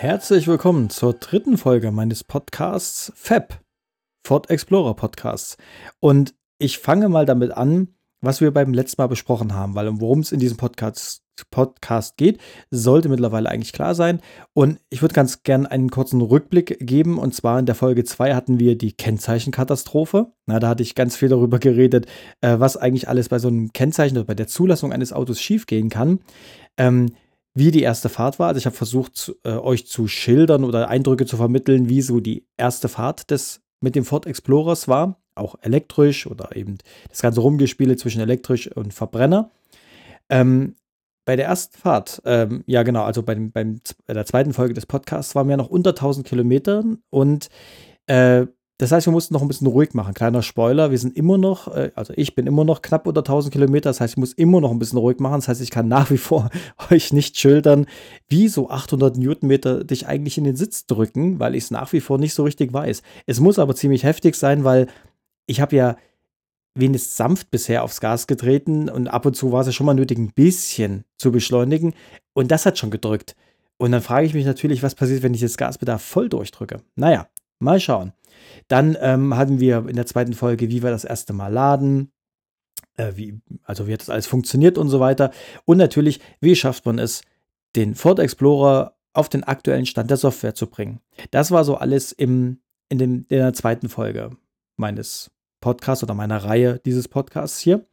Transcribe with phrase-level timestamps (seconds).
[0.00, 3.58] Herzlich willkommen zur dritten Folge meines Podcasts FAB,
[4.24, 5.56] Ford Explorer Podcasts.
[5.98, 7.88] Und ich fange mal damit an,
[8.20, 12.38] was wir beim letzten Mal besprochen haben, weil worum es in diesem Podcast, Podcast geht,
[12.70, 14.20] sollte mittlerweile eigentlich klar sein.
[14.54, 17.18] Und ich würde ganz gerne einen kurzen Rückblick geben.
[17.18, 20.30] Und zwar in der Folge 2 hatten wir die Kennzeichenkatastrophe.
[20.46, 22.06] Na, da hatte ich ganz viel darüber geredet,
[22.40, 25.88] äh, was eigentlich alles bei so einem Kennzeichen oder bei der Zulassung eines Autos schiefgehen
[25.88, 26.20] kann.
[26.76, 27.10] Ähm,
[27.58, 28.48] wie die erste Fahrt war.
[28.48, 32.46] Also ich habe versucht, äh, euch zu schildern oder Eindrücke zu vermitteln, wie so die
[32.56, 35.20] erste Fahrt des mit dem Ford Explorers war.
[35.34, 39.50] Auch elektrisch oder eben das ganze Rumgespiele zwischen elektrisch und Verbrenner.
[40.28, 40.74] Ähm,
[41.24, 44.86] bei der ersten Fahrt, ähm, ja genau, also beim, beim, bei der zweiten Folge des
[44.86, 47.50] Podcasts waren wir noch unter 1000 Kilometern und
[48.06, 48.46] äh,
[48.78, 50.14] das heißt, wir mussten noch ein bisschen ruhig machen.
[50.14, 53.52] Kleiner Spoiler, wir sind immer noch, äh, also ich bin immer noch knapp unter 1000
[53.52, 53.90] Kilometer.
[53.90, 55.40] Das heißt, ich muss immer noch ein bisschen ruhig machen.
[55.40, 56.48] Das heißt, ich kann nach wie vor
[56.90, 57.86] euch nicht schildern,
[58.28, 62.00] wie so 800 Newtonmeter dich eigentlich in den Sitz drücken, weil ich es nach wie
[62.00, 63.02] vor nicht so richtig weiß.
[63.26, 64.86] Es muss aber ziemlich heftig sein, weil
[65.46, 65.96] ich habe ja
[66.76, 69.94] wenigstens sanft bisher aufs Gas getreten und ab und zu war es ja schon mal
[69.94, 71.94] nötig, ein bisschen zu beschleunigen.
[72.32, 73.34] Und das hat schon gedrückt.
[73.76, 76.80] Und dann frage ich mich natürlich, was passiert, wenn ich das Gasbedarf voll durchdrücke.
[76.94, 77.26] Naja,
[77.58, 78.12] mal schauen.
[78.68, 82.12] Dann ähm, hatten wir in der zweiten Folge, wie wir das erste Mal laden,
[82.96, 85.30] äh, wie, also wie das alles funktioniert und so weiter.
[85.64, 87.22] Und natürlich, wie schafft man es,
[87.76, 91.00] den Ford Explorer auf den aktuellen Stand der Software zu bringen.
[91.30, 94.30] Das war so alles im, in, dem, in der zweiten Folge
[94.76, 97.86] meines Podcasts oder meiner Reihe dieses Podcasts hier.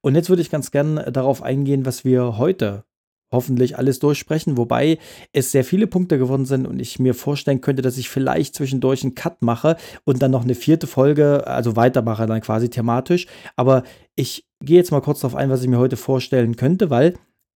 [0.00, 2.84] Und jetzt würde ich ganz gerne darauf eingehen, was wir heute
[3.32, 4.98] hoffentlich alles durchsprechen, wobei
[5.32, 9.02] es sehr viele Punkte geworden sind und ich mir vorstellen könnte, dass ich vielleicht zwischendurch
[9.02, 13.26] einen Cut mache und dann noch eine vierte Folge, also weitermache dann quasi thematisch.
[13.56, 13.82] Aber
[14.14, 17.14] ich gehe jetzt mal kurz darauf ein, was ich mir heute vorstellen könnte, weil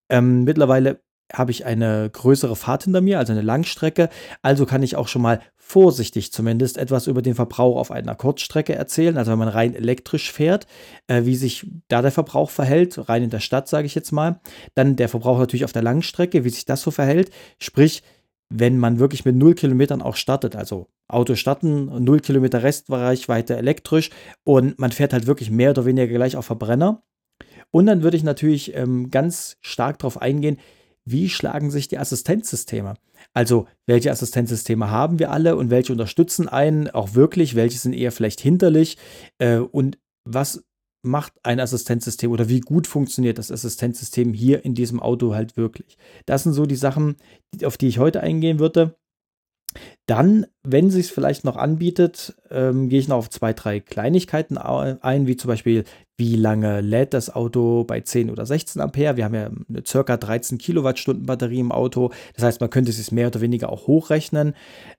[0.09, 1.01] ähm, mittlerweile
[1.33, 4.09] habe ich eine größere Fahrt hinter mir, also eine Langstrecke.
[4.41, 8.75] Also kann ich auch schon mal vorsichtig zumindest etwas über den Verbrauch auf einer Kurzstrecke
[8.75, 9.17] erzählen.
[9.17, 10.67] Also wenn man rein elektrisch fährt,
[11.07, 14.39] äh, wie sich da der Verbrauch verhält, rein in der Stadt, sage ich jetzt mal.
[14.75, 17.31] Dann der Verbrauch natürlich auf der Langstrecke, wie sich das so verhält.
[17.59, 18.03] Sprich,
[18.49, 24.11] wenn man wirklich mit 0 Kilometern auch startet, also Auto starten, 0 Kilometer Restreichweite elektrisch
[24.43, 27.01] und man fährt halt wirklich mehr oder weniger gleich auf Verbrenner.
[27.71, 30.57] Und dann würde ich natürlich ähm, ganz stark darauf eingehen,
[31.05, 32.95] wie schlagen sich die Assistenzsysteme?
[33.33, 38.11] Also, welche Assistenzsysteme haben wir alle und welche unterstützen einen auch wirklich, welche sind eher
[38.11, 38.97] vielleicht hinterlich
[39.39, 40.63] äh, und was
[41.05, 45.97] macht ein Assistenzsystem oder wie gut funktioniert das Assistenzsystem hier in diesem Auto halt wirklich?
[46.25, 47.17] Das sind so die Sachen,
[47.63, 48.95] auf die ich heute eingehen würde.
[50.05, 54.57] Dann, wenn sich es vielleicht noch anbietet, ähm, gehe ich noch auf zwei, drei Kleinigkeiten
[54.57, 55.83] ein, wie zum Beispiel,
[56.17, 59.17] wie lange lädt das Auto bei 10 oder 16 Ampere.
[59.17, 62.11] Wir haben ja eine circa 13 Kilowattstunden Batterie im Auto.
[62.35, 64.53] Das heißt, man könnte es mehr oder weniger auch hochrechnen.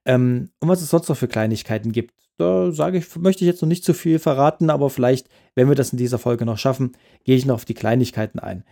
[0.04, 3.62] Ähm, und was es sonst noch für Kleinigkeiten gibt, da sage ich, möchte ich jetzt
[3.62, 6.96] noch nicht zu viel verraten, aber vielleicht, wenn wir das in dieser Folge noch schaffen,
[7.24, 8.64] gehe ich noch auf die Kleinigkeiten ein.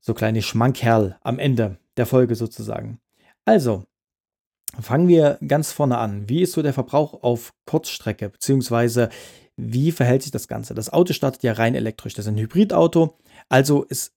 [0.00, 3.00] So kleine Schmankerl am Ende der Folge sozusagen.
[3.44, 3.84] Also,
[4.80, 6.28] Fangen wir ganz vorne an.
[6.28, 9.08] Wie ist so der Verbrauch auf Kurzstrecke, beziehungsweise
[9.56, 10.74] wie verhält sich das Ganze?
[10.74, 12.14] Das Auto startet ja rein elektrisch.
[12.14, 13.18] Das ist ein Hybridauto.
[13.48, 14.12] Also ist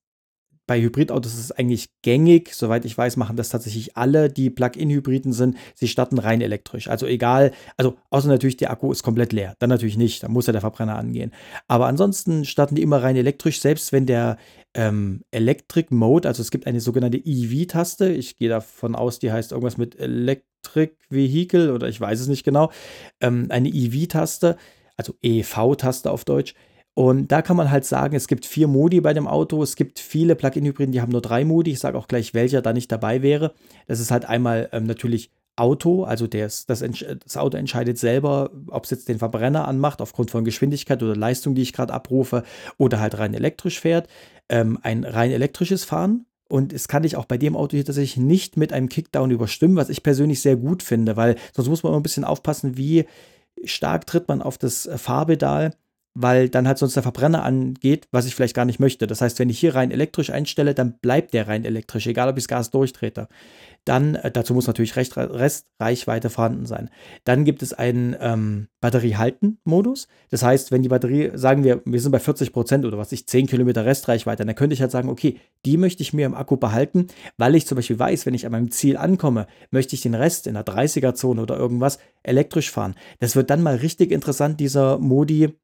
[0.68, 2.54] bei Hybridautos ist es eigentlich gängig.
[2.54, 5.56] Soweit ich weiß, machen das tatsächlich alle, die Plug-in-Hybriden sind.
[5.74, 6.86] Sie starten rein elektrisch.
[6.86, 9.56] Also egal, also außer natürlich der Akku ist komplett leer.
[9.58, 10.22] Dann natürlich nicht.
[10.22, 11.32] Da muss ja der Verbrenner angehen.
[11.66, 14.38] Aber ansonsten starten die immer rein elektrisch, selbst wenn der
[14.74, 18.10] ähm, Electric Mode, also es gibt eine sogenannte EV-Taste.
[18.10, 20.51] Ich gehe davon aus, die heißt irgendwas mit Electric
[21.10, 22.70] Vehicle oder ich weiß es nicht genau.
[23.20, 24.56] Ähm, eine EV-Taste,
[24.96, 26.54] also EV-Taste auf Deutsch.
[26.94, 29.62] Und da kann man halt sagen, es gibt vier Modi bei dem Auto.
[29.62, 31.72] Es gibt viele Plug-in-Hybriden, die haben nur drei Modi.
[31.72, 33.54] Ich sage auch gleich, welcher da nicht dabei wäre.
[33.86, 38.84] Das ist halt einmal ähm, natürlich Auto, also das, das, das, Auto entscheidet selber, ob
[38.84, 42.42] es jetzt den Verbrenner anmacht, aufgrund von Geschwindigkeit oder Leistung, die ich gerade abrufe,
[42.78, 44.08] oder halt rein elektrisch fährt.
[44.48, 46.24] Ähm, ein rein elektrisches Fahren.
[46.52, 49.76] Und es kann ich auch bei dem Auto hier tatsächlich nicht mit einem Kickdown überstimmen,
[49.76, 53.06] was ich persönlich sehr gut finde, weil sonst muss man immer ein bisschen aufpassen, wie
[53.64, 55.74] stark tritt man auf das Fahrpedal
[56.14, 59.06] weil dann halt sonst der Verbrenner angeht, was ich vielleicht gar nicht möchte.
[59.06, 62.36] Das heißt, wenn ich hier rein elektrisch einstelle, dann bleibt der rein elektrisch, egal ob
[62.36, 63.28] ich das Gas durchtrete.
[63.84, 66.90] Dann, äh, dazu muss natürlich Recht, Restreichweite vorhanden sein.
[67.24, 70.06] Dann gibt es einen ähm, Batterie-Halten-Modus.
[70.30, 73.26] Das heißt, wenn die Batterie, sagen wir, wir sind bei 40 Prozent oder was ich,
[73.26, 76.56] 10 Kilometer Restreichweite, dann könnte ich halt sagen, okay, die möchte ich mir im Akku
[76.56, 77.06] behalten,
[77.38, 80.46] weil ich zum Beispiel weiß, wenn ich an meinem Ziel ankomme, möchte ich den Rest
[80.46, 82.94] in der 30er-Zone oder irgendwas elektrisch fahren.
[83.18, 85.56] Das wird dann mal richtig interessant, dieser Modi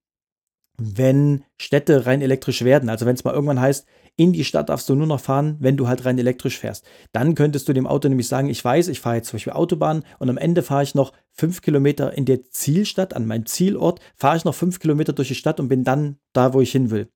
[0.78, 2.88] wenn Städte rein elektrisch werden.
[2.88, 3.86] Also wenn es mal irgendwann heißt,
[4.16, 6.84] in die Stadt darfst du nur noch fahren, wenn du halt rein elektrisch fährst.
[7.12, 10.04] Dann könntest du dem Auto nämlich sagen, ich weiß, ich fahre jetzt zum Beispiel Autobahn
[10.19, 14.36] und am Ende fahre ich noch fünf Kilometer in der Zielstadt, an meinem Zielort, fahre
[14.36, 17.08] ich noch fünf Kilometer durch die Stadt und bin dann da, wo ich hin will.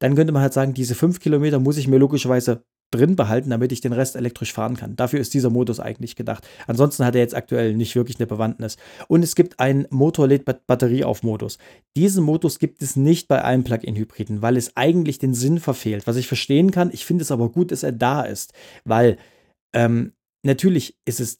[0.00, 3.72] Dann könnte man halt sagen, diese fünf Kilometer muss ich mir logischerweise drin behalten, damit
[3.72, 4.96] ich den Rest elektrisch fahren kann.
[4.96, 6.46] Dafür ist dieser Modus eigentlich gedacht.
[6.66, 8.76] Ansonsten hat er jetzt aktuell nicht wirklich eine Bewandtnis.
[9.08, 11.58] Und es gibt einen Motor-LED-Batterieauf-Modus.
[11.96, 16.06] Diesen Modus gibt es nicht bei allen Plug-in-Hybriden, weil es eigentlich den Sinn verfehlt.
[16.06, 18.52] Was ich verstehen kann, ich finde es aber gut, dass er da ist,
[18.84, 19.18] weil
[19.72, 20.12] ähm,
[20.42, 21.38] natürlich ist es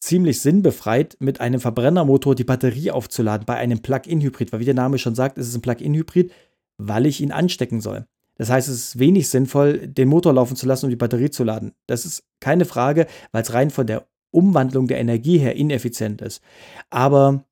[0.00, 4.98] ziemlich sinnbefreit, mit einem Verbrennermotor die Batterie aufzuladen bei einem Plug-in-Hybrid, weil wie der Name
[4.98, 6.32] schon sagt, ist es ein Plug-in-Hybrid,
[6.78, 8.06] weil ich ihn anstecken soll.
[8.42, 11.44] Das heißt, es ist wenig sinnvoll, den Motor laufen zu lassen, um die Batterie zu
[11.44, 11.74] laden.
[11.86, 16.42] Das ist keine Frage, weil es rein von der Umwandlung der Energie her ineffizient ist.
[16.90, 17.44] Aber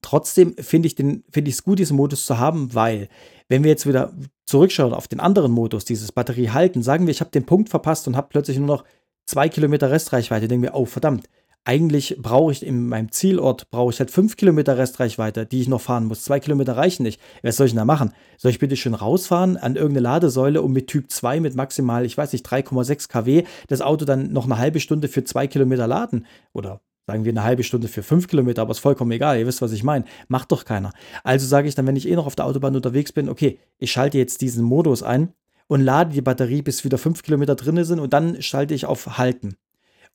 [0.00, 3.10] trotzdem finde ich es find gut, diesen Modus zu haben, weil,
[3.50, 4.14] wenn wir jetzt wieder
[4.46, 8.08] zurückschauen auf den anderen Modus, dieses Batterie halten, sagen wir, ich habe den Punkt verpasst
[8.08, 8.84] und habe plötzlich nur noch
[9.26, 11.28] zwei Kilometer Restreichweite, denken wir, oh verdammt,
[11.68, 15.82] eigentlich brauche ich in meinem Zielort, brauche ich halt fünf Kilometer Restreichweite, die ich noch
[15.82, 16.24] fahren muss.
[16.24, 17.20] Zwei Kilometer reichen nicht.
[17.42, 18.14] Was soll ich denn da machen?
[18.38, 22.16] Soll ich bitte schön rausfahren an irgendeine Ladesäule und mit Typ 2 mit maximal, ich
[22.16, 26.24] weiß nicht, 3,6 kW das Auto dann noch eine halbe Stunde für zwei Kilometer laden?
[26.54, 29.60] Oder sagen wir eine halbe Stunde für fünf Kilometer, aber ist vollkommen egal, ihr wisst,
[29.60, 30.06] was ich meine.
[30.28, 30.92] Macht doch keiner.
[31.22, 33.92] Also sage ich dann, wenn ich eh noch auf der Autobahn unterwegs bin, okay, ich
[33.92, 35.34] schalte jetzt diesen Modus ein
[35.66, 39.18] und lade die Batterie, bis wieder fünf Kilometer drin sind und dann schalte ich auf
[39.18, 39.56] Halten.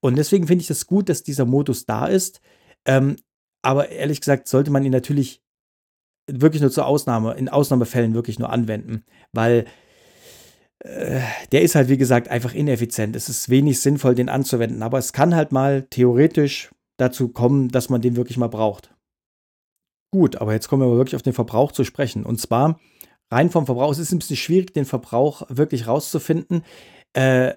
[0.04, 2.42] Und deswegen finde ich es das gut, dass dieser Modus da ist.
[2.86, 3.16] Ähm,
[3.62, 5.42] aber ehrlich gesagt, sollte man ihn natürlich
[6.30, 9.66] wirklich nur zur Ausnahme, in Ausnahmefällen wirklich nur anwenden, weil
[10.80, 11.22] äh,
[11.54, 13.16] der ist halt, wie gesagt, einfach ineffizient.
[13.16, 17.88] Es ist wenig sinnvoll, den anzuwenden, aber es kann halt mal theoretisch dazu kommen, dass
[17.88, 18.94] man den wirklich mal braucht.
[20.12, 22.26] Gut, aber jetzt kommen wir wirklich auf den Verbrauch zu sprechen.
[22.26, 22.78] Und zwar
[23.32, 23.94] rein vom Verbrauch.
[23.94, 26.64] Es ist ein bisschen schwierig, den Verbrauch wirklich rauszufinden.
[27.14, 27.54] Äh,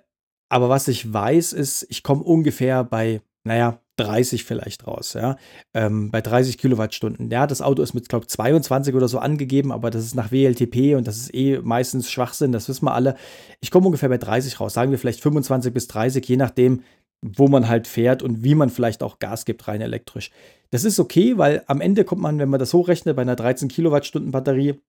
[0.49, 5.37] aber was ich weiß, ist, ich komme ungefähr bei, naja, 30 vielleicht raus, ja,
[5.75, 7.31] ähm, bei 30 Kilowattstunden.
[7.31, 10.31] Ja, das Auto ist mit, glaube ich, 22 oder so angegeben, aber das ist nach
[10.31, 13.17] WLTP und das ist eh meistens Schwachsinn, das wissen wir alle.
[13.61, 16.83] Ich komme ungefähr bei 30 raus, sagen wir vielleicht 25 bis 30, je nachdem,
[17.23, 20.31] wo man halt fährt und wie man vielleicht auch Gas gibt, rein elektrisch.
[20.71, 23.69] Das ist okay, weil am Ende kommt man, wenn man das hochrechnet, bei einer 13
[23.69, 24.81] Kilowattstunden Batterie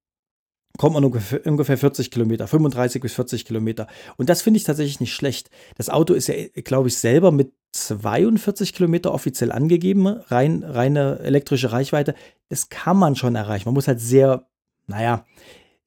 [0.77, 3.87] kommt man ungefähr, ungefähr 40 Kilometer, 35 bis 40 Kilometer.
[4.17, 5.49] Und das finde ich tatsächlich nicht schlecht.
[5.75, 11.71] Das Auto ist ja, glaube ich, selber mit 42 Kilometer offiziell angegeben, rein, reine elektrische
[11.71, 12.15] Reichweite.
[12.49, 13.65] Das kann man schon erreichen.
[13.65, 14.47] Man muss halt sehr,
[14.87, 15.25] naja,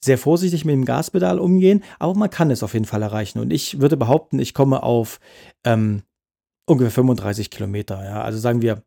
[0.01, 3.39] sehr vorsichtig mit dem Gaspedal umgehen, aber man kann es auf jeden Fall erreichen.
[3.39, 5.21] Und ich würde behaupten, ich komme auf
[5.65, 6.03] ähm,
[6.67, 8.03] ungefähr 35 Kilometer.
[8.05, 8.83] Ja, also sagen wir,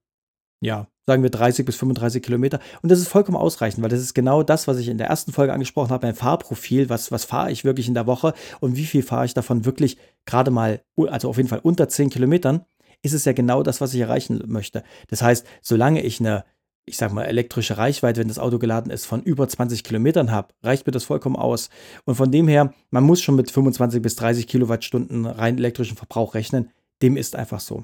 [0.64, 2.60] ja, sagen wir 30 bis 35 Kilometer.
[2.82, 5.34] Und das ist vollkommen ausreichend, weil das ist genau das, was ich in der ersten
[5.34, 6.90] Folge angesprochen habe, mein Fahrprofil.
[6.90, 9.98] Was, was fahre ich wirklich in der Woche und wie viel fahre ich davon wirklich
[10.26, 12.66] gerade mal, also auf jeden Fall unter 10 Kilometern,
[13.02, 14.84] ist es ja genau das, was ich erreichen möchte.
[15.10, 16.46] Das heißt, solange ich eine,
[16.86, 20.54] ich sag mal, elektrische Reichweite, wenn das Auto geladen ist, von über 20 Kilometern habe,
[20.64, 21.70] reicht mir das vollkommen aus.
[22.06, 26.34] Und von dem her, man muss schon mit 25 bis 30 Kilowattstunden rein elektrischen Verbrauch
[26.34, 26.72] rechnen.
[27.02, 27.84] Dem ist einfach so.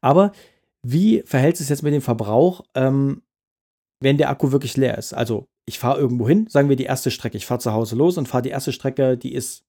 [0.00, 0.32] Aber
[0.84, 3.22] wie verhält es jetzt mit dem Verbrauch, ähm,
[4.00, 5.14] wenn der Akku wirklich leer ist?
[5.14, 7.36] Also ich fahre irgendwo hin, sagen wir die erste Strecke.
[7.36, 9.64] Ich fahre zu Hause los und fahre die erste Strecke, die ist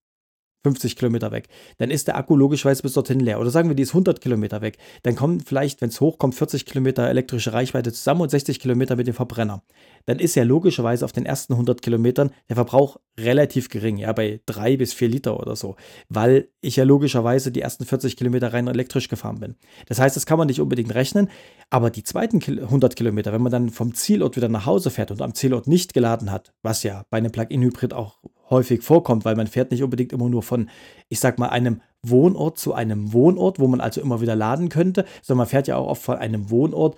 [0.66, 1.48] 50 Kilometer weg.
[1.78, 3.40] Dann ist der Akku logischerweise bis dorthin leer.
[3.40, 4.80] Oder sagen wir, die ist 100 Kilometer weg.
[5.04, 9.06] Dann kommen vielleicht, wenn es hochkommt, 40 Kilometer elektrische Reichweite zusammen und 60 Kilometer mit
[9.06, 9.62] dem Verbrenner.
[10.08, 14.42] Dann ist ja logischerweise auf den ersten 100 Kilometern der Verbrauch relativ gering, ja, bei
[14.48, 15.76] 3 bis 4 Liter oder so,
[16.10, 19.56] weil ich ja logischerweise die ersten 40 Kilometer rein elektrisch gefahren bin.
[19.88, 21.30] Das heißt, das kann man nicht unbedingt rechnen,
[21.70, 25.22] aber die zweiten 100 Kilometer, wenn man dann vom Zielort wieder nach Hause fährt und
[25.22, 28.20] am Zielort nicht geladen hat, was ja bei einem Plug-in-Hybrid auch
[28.56, 30.70] häufig vorkommt, weil man fährt nicht unbedingt immer nur von,
[31.10, 35.06] ich sag mal, einem Wohnort zu einem Wohnort, wo man also immer wieder laden könnte,
[35.22, 36.96] sondern man fährt ja auch oft von einem Wohnort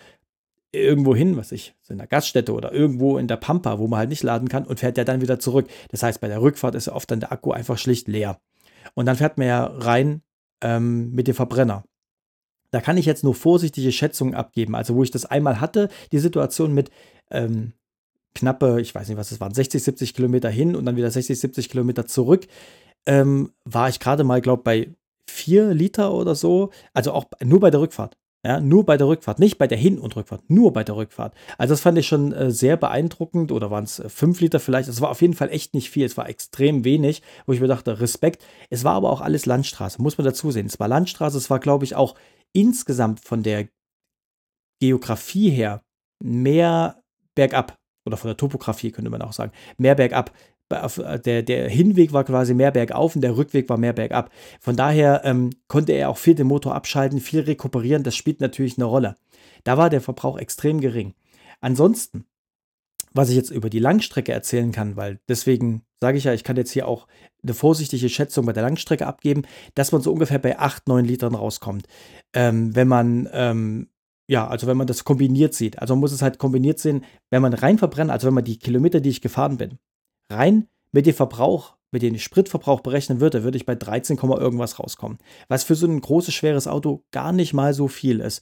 [0.72, 4.10] irgendwo hin, was ich, in der Gaststätte oder irgendwo in der Pampa, wo man halt
[4.10, 5.68] nicht laden kann und fährt ja dann wieder zurück.
[5.90, 8.40] Das heißt, bei der Rückfahrt ist ja oft dann der Akku einfach schlicht leer.
[8.94, 10.22] Und dann fährt man ja rein
[10.62, 11.84] ähm, mit dem Verbrenner.
[12.72, 14.76] Da kann ich jetzt nur vorsichtige Schätzungen abgeben.
[14.76, 16.92] Also, wo ich das einmal hatte, die Situation mit,
[17.32, 17.74] ähm,
[18.38, 21.40] knappe, ich weiß nicht, was es waren, 60, 70 Kilometer hin und dann wieder 60,
[21.40, 22.48] 70 Kilometer zurück,
[23.06, 24.96] ähm, war ich gerade mal, glaube ich, bei
[25.30, 26.72] 4 Liter oder so.
[26.94, 28.18] Also auch nur bei der Rückfahrt.
[28.46, 31.34] Ja, nur bei der Rückfahrt, nicht bei der Hin- und Rückfahrt, nur bei der Rückfahrt.
[31.58, 34.88] Also das fand ich schon äh, sehr beeindruckend oder waren es 5 Liter vielleicht.
[34.88, 37.68] Es war auf jeden Fall echt nicht viel, es war extrem wenig, wo ich mir
[37.68, 38.46] dachte, Respekt.
[38.70, 40.68] Es war aber auch alles Landstraße, muss man dazu sehen.
[40.68, 42.16] Es war Landstraße, es war glaube ich auch
[42.54, 43.68] insgesamt von der
[44.80, 45.82] Geografie her
[46.24, 47.02] mehr
[47.36, 47.76] bergab
[48.08, 50.32] oder von der Topografie könnte man auch sagen, mehr bergab.
[50.70, 54.32] Äh, der, der Hinweg war quasi mehr bergauf und der Rückweg war mehr bergab.
[54.60, 58.04] Von daher ähm, konnte er auch viel den Motor abschalten, viel rekuperieren.
[58.04, 59.16] Das spielt natürlich eine Rolle.
[59.64, 61.14] Da war der Verbrauch extrem gering.
[61.62, 62.26] Ansonsten,
[63.14, 66.58] was ich jetzt über die Langstrecke erzählen kann, weil deswegen sage ich ja, ich kann
[66.58, 67.08] jetzt hier auch
[67.44, 71.36] eine vorsichtige Schätzung bei der Langstrecke abgeben, dass man so ungefähr bei 8, 9 Litern
[71.36, 71.88] rauskommt.
[72.34, 73.90] Ähm, wenn man ähm,
[74.28, 75.80] ja, also wenn man das kombiniert sieht.
[75.80, 78.60] Also man muss es halt kombiniert sehen, wenn man rein verbrennt, also wenn man die
[78.60, 79.80] Kilometer, die ich gefahren bin,
[80.30, 85.18] rein mit dem Verbrauch, mit dem Spritverbrauch berechnen würde, würde ich bei 13, irgendwas rauskommen.
[85.48, 88.42] Was für so ein großes, schweres Auto gar nicht mal so viel ist.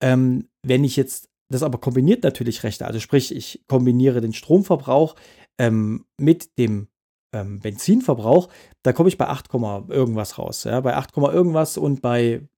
[0.00, 5.14] Ähm, wenn ich jetzt das aber kombiniert natürlich rechne, also sprich, ich kombiniere den Stromverbrauch
[5.58, 6.88] ähm, mit dem
[7.32, 8.48] ähm, Benzinverbrauch,
[8.82, 9.52] da komme ich bei 8,
[9.88, 10.64] irgendwas raus.
[10.64, 12.48] Ja, bei 8, irgendwas und bei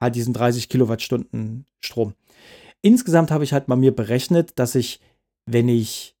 [0.00, 2.14] halt diesen 30 Kilowattstunden Strom.
[2.82, 5.00] Insgesamt habe ich halt mal mir berechnet, dass ich,
[5.46, 6.16] wenn ich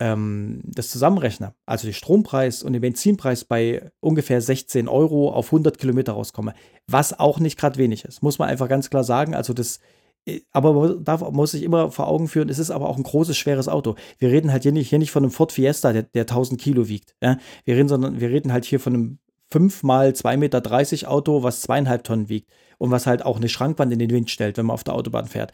[0.00, 5.78] ähm, das zusammenrechne, also den Strompreis und den Benzinpreis bei ungefähr 16 Euro auf 100
[5.78, 6.54] Kilometer rauskomme,
[6.88, 9.34] was auch nicht gerade wenig ist, muss man einfach ganz klar sagen.
[9.34, 9.78] Also das,
[10.24, 13.36] äh, aber da muss ich immer vor Augen führen, es ist aber auch ein großes,
[13.36, 13.94] schweres Auto.
[14.18, 16.88] Wir reden halt hier nicht, hier nicht von einem Ford Fiesta, der, der 1000 Kilo
[16.88, 17.14] wiegt.
[17.22, 17.36] Ja?
[17.64, 19.18] Wir, reden, sondern, wir reden halt hier von einem
[19.52, 23.92] 5 mal 2,30 Meter Auto, was zweieinhalb Tonnen wiegt und was halt auch eine Schrankwand
[23.92, 25.52] in den Wind stellt, wenn man auf der Autobahn fährt.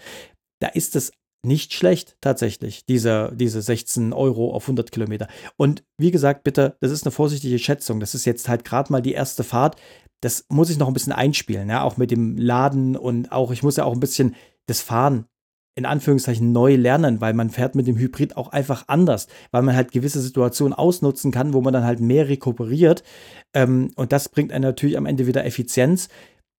[0.60, 1.12] Da ist es
[1.44, 5.28] nicht schlecht tatsächlich, diese, diese 16 Euro auf 100 Kilometer.
[5.56, 8.00] Und wie gesagt, bitte, das ist eine vorsichtige Schätzung.
[8.00, 9.76] Das ist jetzt halt gerade mal die erste Fahrt.
[10.20, 13.62] Das muss ich noch ein bisschen einspielen, ja, auch mit dem Laden und auch, ich
[13.62, 14.34] muss ja auch ein bisschen
[14.66, 15.26] das Fahren
[15.76, 19.76] in Anführungszeichen neu lernen, weil man fährt mit dem Hybrid auch einfach anders, weil man
[19.76, 23.04] halt gewisse Situationen ausnutzen kann, wo man dann halt mehr rekuperiert.
[23.52, 26.08] Ähm, und das bringt einen natürlich am Ende wieder Effizienz.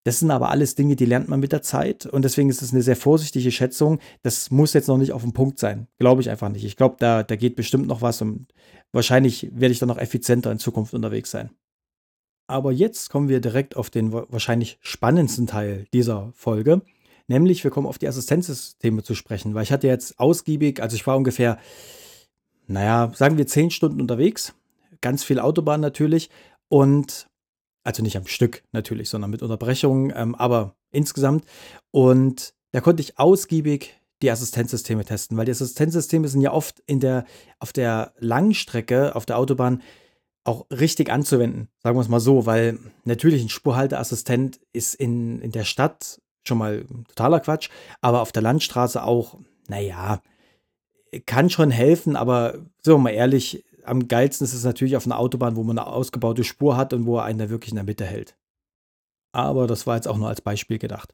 [0.08, 2.72] Das sind aber alles Dinge, die lernt man mit der Zeit und deswegen ist es
[2.72, 4.00] eine sehr vorsichtige Schätzung.
[4.24, 5.90] Das muss jetzt noch nicht auf dem Punkt sein.
[6.00, 6.64] Glaube ich einfach nicht.
[6.64, 8.48] Ich glaube, da, da geht bestimmt noch was und
[8.94, 11.50] wahrscheinlich werde ich dann noch effizienter in Zukunft unterwegs sein.
[12.48, 16.84] Aber jetzt kommen wir direkt auf den wahrscheinlich spannendsten Teil dieser Folge.
[17.28, 21.06] Nämlich, wir kommen auf die Assistenzsysteme zu sprechen, weil ich hatte jetzt ausgiebig, also ich
[21.06, 21.60] war ungefähr,
[22.66, 24.54] naja, sagen wir zehn Stunden unterwegs,
[25.02, 26.30] ganz viel Autobahn natürlich
[26.70, 27.28] und,
[27.88, 31.46] also nicht am Stück natürlich, sondern mit Unterbrechungen, ähm, aber insgesamt.
[31.92, 37.00] Und da konnte ich ausgiebig die Assistenzsysteme testen, weil die Assistenzsysteme sind ja oft in
[37.00, 37.24] der,
[37.60, 39.82] auf der Langstrecke, auf der Autobahn
[40.44, 45.52] auch richtig anzuwenden, sagen wir es mal so, weil natürlich ein Spurhalteassistent ist in, in
[45.52, 47.70] der Stadt schon mal totaler Quatsch,
[48.02, 49.40] aber auf der Landstraße auch,
[49.70, 50.22] naja,
[51.26, 55.20] kann schon helfen, aber sind wir mal ehrlich, am geilsten ist es natürlich auf einer
[55.20, 57.84] Autobahn, wo man eine ausgebaute Spur hat und wo er einen da wirklich in der
[57.84, 58.38] Mitte hält.
[59.34, 61.14] Aber das war jetzt auch nur als Beispiel gedacht.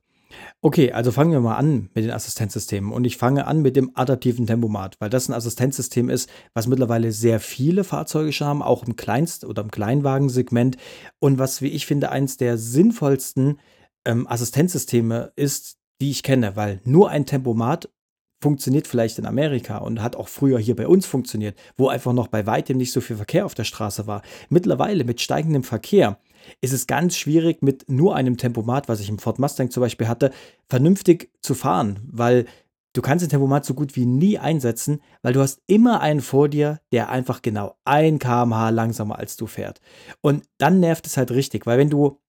[0.62, 2.92] Okay, also fangen wir mal an mit den Assistenzsystemen.
[2.92, 7.12] Und ich fange an mit dem adaptiven Tempomat, weil das ein Assistenzsystem ist, was mittlerweile
[7.12, 10.78] sehr viele Fahrzeuge schon haben, auch im Kleinst- oder im Kleinwagensegment.
[11.20, 13.60] Und was, wie ich finde, eins der sinnvollsten
[14.06, 17.90] ähm, Assistenzsysteme ist, die ich kenne, weil nur ein Tempomat
[18.44, 22.28] funktioniert vielleicht in Amerika und hat auch früher hier bei uns funktioniert, wo einfach noch
[22.28, 24.22] bei weitem nicht so viel Verkehr auf der Straße war.
[24.50, 26.20] Mittlerweile mit steigendem Verkehr
[26.62, 30.08] ist es ganz schwierig, mit nur einem Tempomat, was ich im Ford Mustang zum Beispiel
[30.08, 30.32] hatte,
[30.68, 32.46] vernünftig zu fahren, weil
[32.92, 36.50] du kannst den Tempomat so gut wie nie einsetzen, weil du hast immer einen vor
[36.50, 39.80] dir, der einfach genau ein kmh langsamer als du fährt.
[40.22, 42.20] Und dann nervt es halt richtig, weil wenn du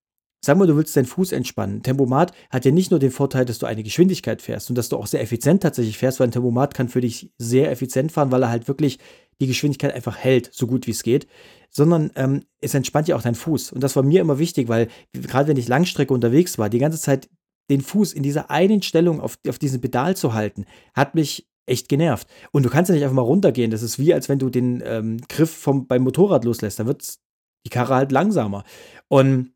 [0.44, 1.82] Sag mal, du willst deinen Fuß entspannen.
[1.82, 4.96] Tempomat hat ja nicht nur den Vorteil, dass du eine Geschwindigkeit fährst und dass du
[4.96, 8.42] auch sehr effizient tatsächlich fährst, weil ein Tempomat kann für dich sehr effizient fahren, weil
[8.42, 8.98] er halt wirklich
[9.40, 11.26] die Geschwindigkeit einfach hält, so gut wie es geht,
[11.70, 13.72] sondern ähm, es entspannt ja auch dein Fuß.
[13.72, 17.00] Und das war mir immer wichtig, weil gerade wenn ich Langstrecke unterwegs war, die ganze
[17.00, 17.28] Zeit
[17.70, 21.88] den Fuß in dieser einen Stellung auf, auf diesem Pedal zu halten, hat mich echt
[21.88, 22.28] genervt.
[22.52, 23.70] Und du kannst ja nicht einfach mal runtergehen.
[23.70, 26.78] Das ist wie, als wenn du den ähm, Griff vom, beim Motorrad loslässt.
[26.78, 27.02] Da wird
[27.64, 28.64] die Karre halt langsamer.
[29.08, 29.53] Und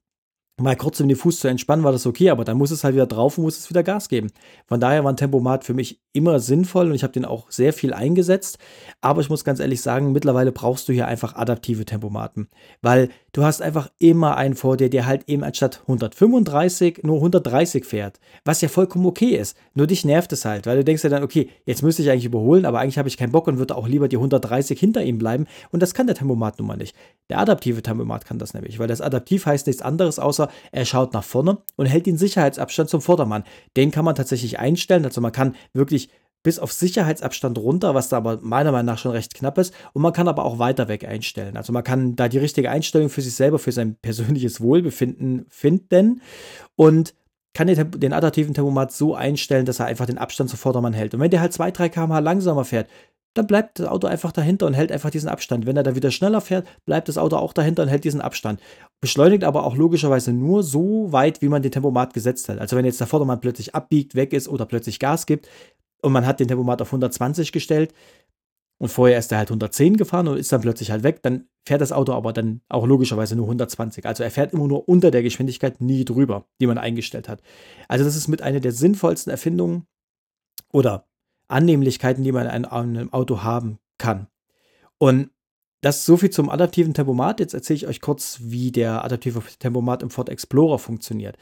[0.60, 2.94] mal kurz um den Fuß zu entspannen, war das okay, aber dann muss es halt
[2.94, 4.30] wieder drauf und muss es wieder Gas geben.
[4.66, 7.72] Von daher war ein Tempomat für mich immer sinnvoll und ich habe den auch sehr
[7.72, 8.58] viel eingesetzt.
[9.00, 12.48] Aber ich muss ganz ehrlich sagen, mittlerweile brauchst du hier einfach adaptive Tempomaten,
[12.82, 17.84] weil du hast einfach immer einen vor dir, der halt eben anstatt 135 nur 130
[17.84, 19.56] fährt, was ja vollkommen okay ist.
[19.74, 22.24] Nur dich nervt es halt, weil du denkst ja dann, okay, jetzt müsste ich eigentlich
[22.24, 25.18] überholen, aber eigentlich habe ich keinen Bock und würde auch lieber die 130 hinter ihm
[25.18, 26.96] bleiben und das kann der Tempomat nun mal nicht.
[27.30, 31.12] Der adaptive Tempomat kann das nämlich, weil das adaptiv heißt nichts anderes außer er schaut
[31.14, 33.44] nach vorne und hält den Sicherheitsabstand zum Vordermann.
[33.76, 36.10] Den kann man tatsächlich einstellen, also man kann wirklich
[36.42, 39.74] bis auf Sicherheitsabstand runter, was da aber meiner Meinung nach schon recht knapp ist.
[39.92, 41.56] Und man kann aber auch weiter weg einstellen.
[41.56, 46.22] Also man kann da die richtige Einstellung für sich selber, für sein persönliches Wohlbefinden finden
[46.76, 47.14] und
[47.54, 51.12] kann den, den adaptiven Tempomat so einstellen, dass er einfach den Abstand zum Vordermann hält.
[51.14, 52.88] Und wenn der halt 2, 3 km langsamer fährt,
[53.38, 55.64] dann bleibt das Auto einfach dahinter und hält einfach diesen Abstand.
[55.64, 58.60] Wenn er da wieder schneller fährt, bleibt das Auto auch dahinter und hält diesen Abstand.
[59.00, 62.58] Beschleunigt aber auch logischerweise nur so weit, wie man den Tempomat gesetzt hat.
[62.58, 65.48] Also wenn jetzt der Vordermann plötzlich abbiegt, weg ist oder plötzlich Gas gibt
[66.02, 67.94] und man hat den Tempomat auf 120 gestellt,
[68.80, 71.80] und vorher ist er halt 110 gefahren und ist dann plötzlich halt weg, dann fährt
[71.80, 74.06] das Auto aber dann auch logischerweise nur 120.
[74.06, 77.42] Also er fährt immer nur unter der Geschwindigkeit, nie drüber, die man eingestellt hat.
[77.88, 79.86] Also das ist mit einer der sinnvollsten Erfindungen
[80.72, 81.07] oder
[81.48, 84.28] Annehmlichkeiten, die man in einem Auto haben kann.
[84.98, 85.30] Und
[85.80, 87.38] das ist so viel zum adaptiven Tempomat.
[87.38, 91.36] Jetzt erzähle ich euch kurz, wie der adaptive Tempomat im Ford Explorer funktioniert.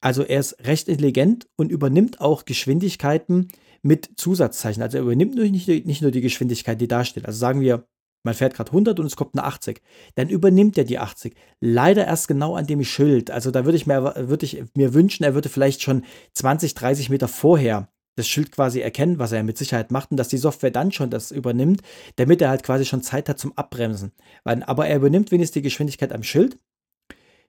[0.00, 3.48] Also er ist recht intelligent und übernimmt auch Geschwindigkeiten,
[3.82, 4.82] mit Zusatzzeichen.
[4.82, 7.26] Also er übernimmt nicht, nicht nur die Geschwindigkeit, die da steht.
[7.26, 7.86] Also sagen wir,
[8.24, 9.82] man fährt gerade 100 und es kommt eine 80.
[10.14, 11.34] Dann übernimmt er die 80.
[11.60, 13.32] Leider erst genau an dem Schild.
[13.32, 16.04] Also da würde ich, mir, würd ich mir wünschen, er würde vielleicht schon
[16.34, 20.28] 20, 30 Meter vorher das Schild quasi erkennen, was er mit Sicherheit macht und dass
[20.28, 21.80] die Software dann schon das übernimmt,
[22.16, 24.12] damit er halt quasi schon Zeit hat zum Abbremsen.
[24.44, 26.58] Aber er übernimmt wenigstens die Geschwindigkeit am Schild.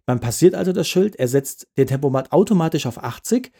[0.05, 3.51] Man passiert also das Schild, er setzt den Tempomat automatisch auf 80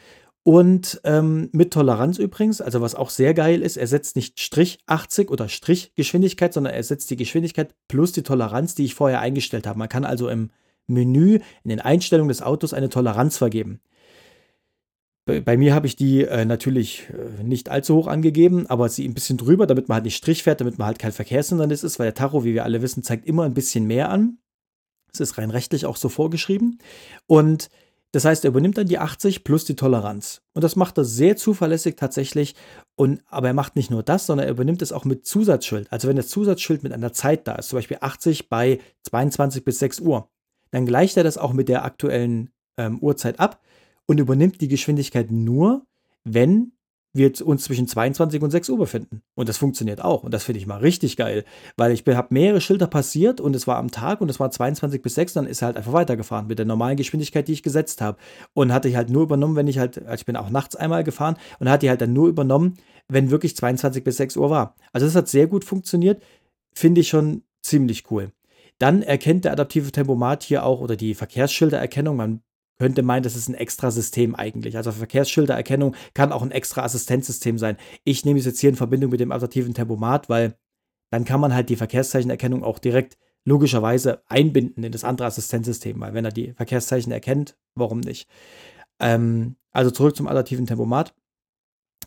[0.44, 4.80] und ähm, mit Toleranz übrigens, also was auch sehr geil ist, er setzt nicht Strich
[4.88, 9.22] 80 oder Strich Geschwindigkeit, sondern er setzt die Geschwindigkeit plus die Toleranz, die ich vorher
[9.22, 9.80] eingestellt habe.
[9.80, 10.52] Man kann also im
[10.86, 13.80] Menü, in den Einstellungen des Autos eine Toleranz vergeben.
[15.26, 19.14] Bei, mir habe ich die äh, natürlich äh, nicht allzu hoch angegeben, aber sie ein
[19.14, 22.08] bisschen drüber, damit man halt nicht Strich fährt, damit man halt kein Verkehrshindernis ist, weil
[22.08, 24.40] der Tacho, wie wir alle wissen, zeigt immer ein bisschen mehr an.
[25.12, 26.80] Das ist rein rechtlich auch so vorgeschrieben.
[27.26, 27.70] Und
[28.12, 30.42] das heißt, er übernimmt dann die 80 plus die Toleranz.
[30.54, 32.56] Und das macht er sehr zuverlässig tatsächlich.
[32.96, 35.92] Und, aber er macht nicht nur das, sondern er übernimmt es auch mit Zusatzschild.
[35.92, 39.80] Also wenn das Zusatzschild mit einer Zeit da ist, zum Beispiel 80 bei 22 bis
[39.80, 40.30] 6 Uhr,
[40.72, 43.62] dann gleicht er das auch mit der aktuellen ähm, Uhrzeit ab
[44.06, 45.86] und übernimmt die Geschwindigkeit nur,
[46.24, 46.74] wenn
[47.16, 49.22] wir uns zwischen 22 und 6 Uhr befinden.
[49.36, 50.24] Und das funktioniert auch.
[50.24, 51.46] Und das finde ich mal richtig geil.
[51.78, 55.02] Weil ich habe mehrere Schilder passiert und es war am Tag und es war 22
[55.02, 58.02] bis 6, dann ist er halt einfach weitergefahren mit der normalen Geschwindigkeit, die ich gesetzt
[58.02, 58.18] habe.
[58.54, 61.04] Und hatte ich halt nur übernommen, wenn ich halt, also ich bin auch nachts einmal
[61.04, 62.78] gefahren und hatte ich halt dann nur übernommen,
[63.08, 64.76] wenn wirklich 22 bis 6 Uhr war.
[64.92, 66.22] Also das hat sehr gut funktioniert.
[66.74, 68.32] Finde ich schon ziemlich cool.
[68.80, 72.16] Dann erkennt der adaptive Tempomat hier auch oder die Verkehrsschildererkennung.
[72.16, 72.42] Man
[72.80, 74.78] könnte meinen, das ist ein extra System eigentlich.
[74.78, 77.78] Also Verkehrsschildererkennung kann auch ein extra Assistenzsystem sein.
[78.04, 80.56] Ich nehme es jetzt hier in Verbindung mit dem adaptiven Tempomat, weil
[81.12, 86.14] dann kann man halt die Verkehrszeichenerkennung auch direkt logischerweise einbinden in das andere Assistenzsystem, weil
[86.14, 88.28] wenn er die Verkehrszeichen erkennt, warum nicht?
[89.00, 91.14] Ähm, also zurück zum adaptiven Tempomat.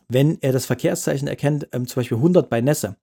[0.08, 2.96] Wenn er das Verkehrszeichen erkennt, ähm, zum Beispiel 100 bei Nässe,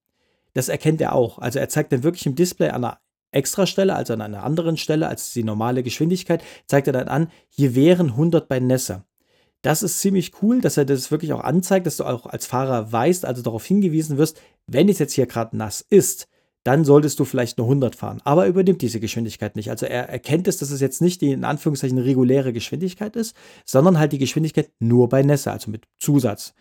[0.54, 1.38] das erkennt er auch.
[1.38, 3.00] Also er zeigt dann wirklich im Display an einer
[3.34, 7.74] Extrastelle, also an einer anderen Stelle als die normale Geschwindigkeit, zeigt er dann an, hier
[7.74, 9.04] wären 100 bei Nässe.
[9.62, 12.92] Das ist ziemlich cool, dass er das wirklich auch anzeigt, dass du auch als Fahrer
[12.92, 16.28] weißt, also darauf hingewiesen wirst, wenn es jetzt hier gerade nass ist,
[16.64, 18.20] dann solltest du vielleicht nur 100 fahren.
[18.24, 19.70] Aber er übernimmt diese Geschwindigkeit nicht.
[19.70, 23.98] Also er erkennt es, dass es jetzt nicht die in Anführungszeichen reguläre Geschwindigkeit ist, sondern
[23.98, 26.54] halt die Geschwindigkeit nur bei Nässe, also mit Zusatz.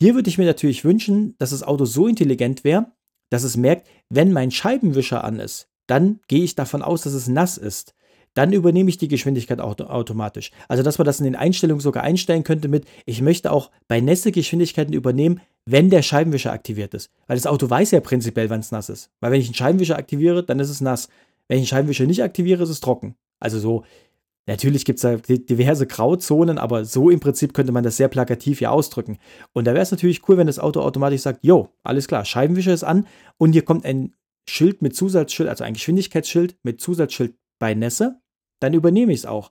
[0.00, 2.86] Hier würde ich mir natürlich wünschen, dass das Auto so intelligent wäre,
[3.30, 7.28] dass es merkt, wenn mein Scheibenwischer an ist, dann gehe ich davon aus, dass es
[7.28, 7.94] nass ist.
[8.32, 10.52] Dann übernehme ich die Geschwindigkeit automatisch.
[10.66, 14.00] Also, dass man das in den Einstellungen sogar einstellen könnte mit, ich möchte auch bei
[14.00, 17.10] Nässe Geschwindigkeiten übernehmen, wenn der Scheibenwischer aktiviert ist.
[17.26, 19.10] Weil das Auto weiß ja prinzipiell, wann es nass ist.
[19.20, 21.08] Weil wenn ich einen Scheibenwischer aktiviere, dann ist es nass.
[21.46, 23.16] Wenn ich einen Scheibenwischer nicht aktiviere, ist es trocken.
[23.38, 23.84] Also so,
[24.46, 28.60] natürlich gibt es da diverse Grauzonen, aber so im Prinzip könnte man das sehr plakativ
[28.60, 29.18] hier ausdrücken.
[29.52, 32.72] Und da wäre es natürlich cool, wenn das Auto automatisch sagt, jo, alles klar, Scheibenwischer
[32.72, 34.14] ist an und hier kommt ein
[34.48, 38.20] Schild mit Zusatzschild, also ein Geschwindigkeitsschild mit Zusatzschild bei Nässe,
[38.60, 39.50] dann übernehme ich es auch.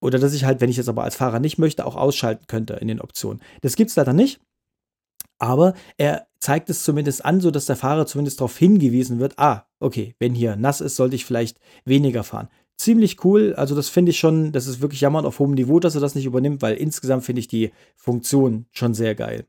[0.00, 2.74] Oder dass ich halt, wenn ich es aber als Fahrer nicht möchte, auch ausschalten könnte
[2.74, 3.40] in den Optionen.
[3.62, 4.40] Das gibt es leider nicht.
[5.38, 10.14] Aber er zeigt es zumindest an, sodass der Fahrer zumindest darauf hingewiesen wird, ah, okay,
[10.18, 12.48] wenn hier nass ist, sollte ich vielleicht weniger fahren.
[12.78, 15.94] Ziemlich cool, also das finde ich schon, das ist wirklich jammern auf hohem Niveau, dass
[15.94, 19.46] er das nicht übernimmt, weil insgesamt finde ich die Funktion schon sehr geil.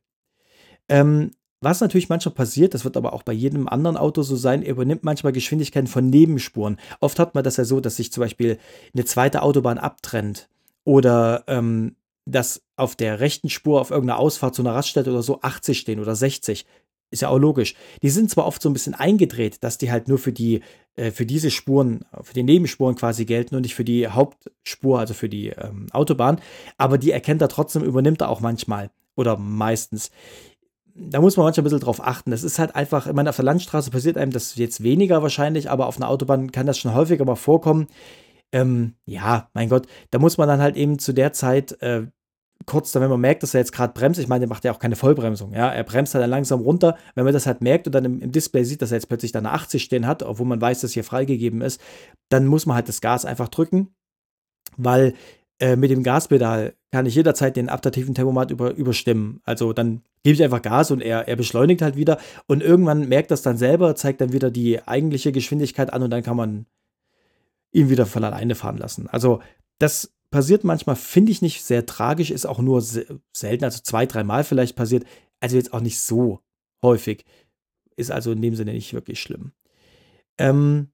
[0.90, 4.62] Ähm, was natürlich manchmal passiert, das wird aber auch bei jedem anderen Auto so sein,
[4.62, 6.78] er übernimmt manchmal Geschwindigkeiten von Nebenspuren.
[7.00, 8.60] Oft hat man das ja so, dass sich zum Beispiel
[8.94, 10.50] eine zweite Autobahn abtrennt
[10.84, 15.42] oder ähm, dass auf der rechten Spur auf irgendeiner Ausfahrt zu einer Raststätte oder so
[15.42, 16.66] 80 stehen oder 60.
[17.10, 17.74] Ist ja auch logisch.
[18.02, 20.62] Die sind zwar oft so ein bisschen eingedreht, dass die halt nur für die,
[20.96, 25.14] äh, für diese Spuren, für die Nebenspuren quasi gelten und nicht für die Hauptspur, also
[25.14, 26.42] für die ähm, Autobahn,
[26.78, 30.12] aber die erkennt er trotzdem, übernimmt er auch manchmal oder meistens
[30.98, 32.32] da muss man manchmal ein bisschen drauf achten.
[32.32, 35.70] Das ist halt einfach, ich meine, auf der Landstraße passiert einem das jetzt weniger wahrscheinlich,
[35.70, 37.88] aber auf einer Autobahn kann das schon häufiger mal vorkommen.
[38.52, 42.08] Ähm, ja, mein Gott, da muss man dann halt eben zu der Zeit äh,
[42.66, 44.72] kurz dann, wenn man merkt, dass er jetzt gerade bremst, ich meine, der macht ja
[44.72, 47.88] auch keine Vollbremsung, ja, er bremst halt dann langsam runter, wenn man das halt merkt
[47.88, 50.24] und dann im, im, Display sieht, dass er jetzt plötzlich dann eine 80 stehen hat,
[50.24, 51.82] obwohl man weiß, dass hier freigegeben ist,
[52.30, 53.96] dann muss man halt das Gas einfach drücken,
[54.76, 55.14] weil
[55.60, 59.42] äh, mit dem Gaspedal kann ich jederzeit den adaptiven Tempomat über, überstimmen.
[59.44, 63.32] Also dann gebe ich einfach Gas und er, er beschleunigt halt wieder und irgendwann merkt
[63.32, 66.66] das dann selber, zeigt dann wieder die eigentliche Geschwindigkeit an und dann kann man
[67.72, 69.08] ihn wieder von alleine fahren lassen.
[69.10, 69.42] Also
[69.80, 74.44] das passiert manchmal, finde ich nicht sehr tragisch, ist auch nur selten, also zwei, dreimal
[74.44, 75.06] vielleicht passiert,
[75.40, 76.42] also jetzt auch nicht so
[76.82, 77.26] häufig.
[77.96, 79.54] Ist also in dem Sinne nicht wirklich schlimm.
[80.38, 80.90] Ähm,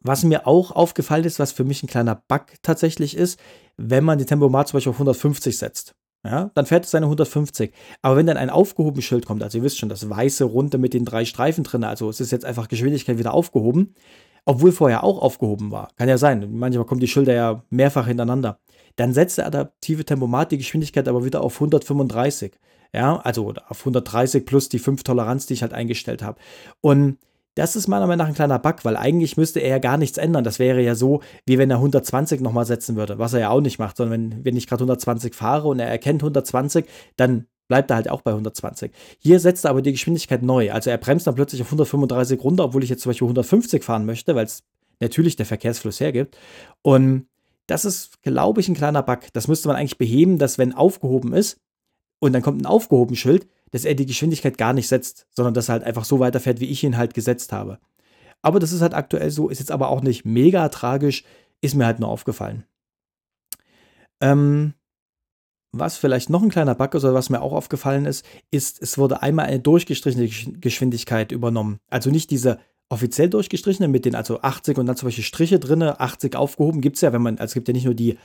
[0.00, 3.38] was mir auch aufgefallen ist, was für mich ein kleiner Bug tatsächlich ist,
[3.76, 5.94] wenn man den Tempomat zum Beispiel auf 150 setzt.
[6.22, 7.72] Ja, dann fährt es seine 150.
[8.02, 10.92] Aber wenn dann ein aufgehobenes Schild kommt, also ihr wisst schon, das weiße Runde mit
[10.92, 13.94] den drei Streifen drin, also es ist jetzt einfach Geschwindigkeit wieder aufgehoben,
[14.44, 15.88] obwohl vorher auch aufgehoben war.
[15.96, 16.46] Kann ja sein.
[16.52, 18.58] Manchmal kommen die Schilder ja mehrfach hintereinander.
[18.96, 22.52] Dann setzt der adaptive Tempomat die Geschwindigkeit aber wieder auf 135.
[22.92, 26.38] Ja, also auf 130 plus die 5 Toleranz, die ich halt eingestellt habe.
[26.80, 27.18] Und
[27.60, 30.16] das ist meiner Meinung nach ein kleiner Bug, weil eigentlich müsste er ja gar nichts
[30.16, 30.44] ändern.
[30.44, 33.60] Das wäre ja so, wie wenn er 120 nochmal setzen würde, was er ja auch
[33.60, 36.86] nicht macht, sondern wenn, wenn ich gerade 120 fahre und er erkennt 120,
[37.18, 38.92] dann bleibt er halt auch bei 120.
[39.18, 40.72] Hier setzt er aber die Geschwindigkeit neu.
[40.72, 44.06] Also er bremst dann plötzlich auf 135 runter, obwohl ich jetzt zum Beispiel 150 fahren
[44.06, 44.62] möchte, weil es
[44.98, 46.38] natürlich der Verkehrsfluss hergibt.
[46.80, 47.26] Und
[47.66, 49.18] das ist, glaube ich, ein kleiner Bug.
[49.34, 51.60] Das müsste man eigentlich beheben, dass wenn aufgehoben ist
[52.20, 55.68] und dann kommt ein aufgehoben Schild, dass er die Geschwindigkeit gar nicht setzt, sondern dass
[55.68, 57.78] er halt einfach so weiterfährt, wie ich ihn halt gesetzt habe.
[58.42, 61.24] Aber das ist halt aktuell so, ist jetzt aber auch nicht mega tragisch,
[61.60, 62.64] ist mir halt nur aufgefallen.
[64.20, 64.74] Ähm,
[65.72, 68.98] was vielleicht noch ein kleiner Bug ist oder was mir auch aufgefallen ist, ist, es
[68.98, 71.78] wurde einmal eine durchgestrichene Geschwindigkeit übernommen.
[71.88, 75.82] Also nicht diese offiziell durchgestrichene mit den also 80 und dann zum Beispiel Striche drin,
[75.82, 78.18] 80 aufgehoben gibt es ja, wenn man, also es gibt ja nicht nur die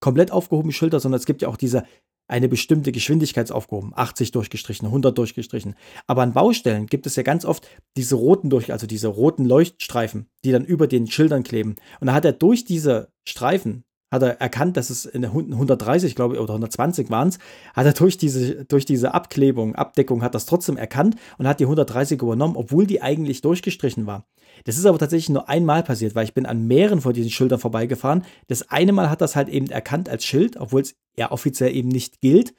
[0.00, 1.84] komplett aufgehobenen Schilder, sondern es gibt ja auch diese
[2.30, 5.74] eine bestimmte Geschwindigkeit aufgehoben, 80 durchgestrichen, 100 durchgestrichen.
[6.06, 7.66] Aber an Baustellen gibt es ja ganz oft
[7.96, 11.74] diese roten durch, also diese roten Leuchtstreifen, die dann über den Schildern kleben.
[12.00, 16.34] Und da hat er durch diese Streifen hat er erkannt, dass es in 130, glaube
[16.34, 17.38] ich, oder 120 waren es,
[17.74, 21.64] hat er durch diese, durch diese Abklebung, Abdeckung, hat das trotzdem erkannt und hat die
[21.64, 24.26] 130 übernommen, obwohl die eigentlich durchgestrichen war.
[24.64, 27.60] Das ist aber tatsächlich nur einmal passiert, weil ich bin an mehreren von diesen Schildern
[27.60, 28.24] vorbeigefahren.
[28.48, 31.88] Das eine Mal hat das halt eben erkannt als Schild, obwohl es ja offiziell eben
[31.88, 32.54] nicht gilt.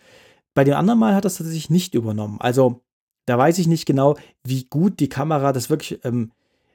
[0.53, 2.37] Bei dem anderen Mal hat das tatsächlich nicht übernommen.
[2.39, 2.81] Also
[3.25, 6.31] da weiß ich nicht genau, wie gut die Kamera das wirklich ähm,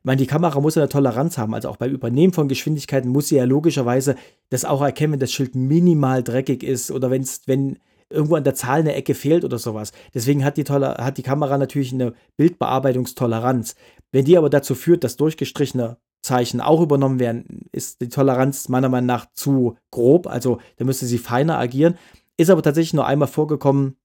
[0.07, 1.53] meine, die Kamera muss ja eine Toleranz haben.
[1.55, 4.14] Also auch beim Übernehmen von Geschwindigkeiten muss sie ja logischerweise
[4.51, 8.55] das auch erkennen, wenn das Schild minimal dreckig ist oder wenn's, wenn irgendwo an der
[8.55, 9.92] Zahl eine Ecke fehlt oder sowas.
[10.14, 13.75] Deswegen hat die, Toler hat die Kamera natürlich eine Bildbearbeitungstoleranz.
[14.12, 18.88] Wenn die aber dazu führt, dass durchgestrichene Zeichen auch übernommen werden, ist die Toleranz meiner
[18.88, 20.29] Meinung nach zu grob.
[20.29, 21.99] Also da müsste sie feiner agieren.
[22.37, 23.97] Ist aber tatsächlich nur einmal vorgekommen.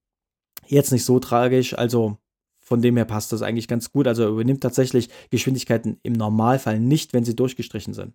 [0.66, 1.78] Jetzt nicht so tragisch.
[1.78, 2.16] Also
[2.62, 4.06] von dem her passt das eigentlich ganz gut.
[4.06, 8.14] Also er übernimmt tatsächlich Geschwindigkeiten im Normalfall nicht, wenn sie durchgestrichen sind.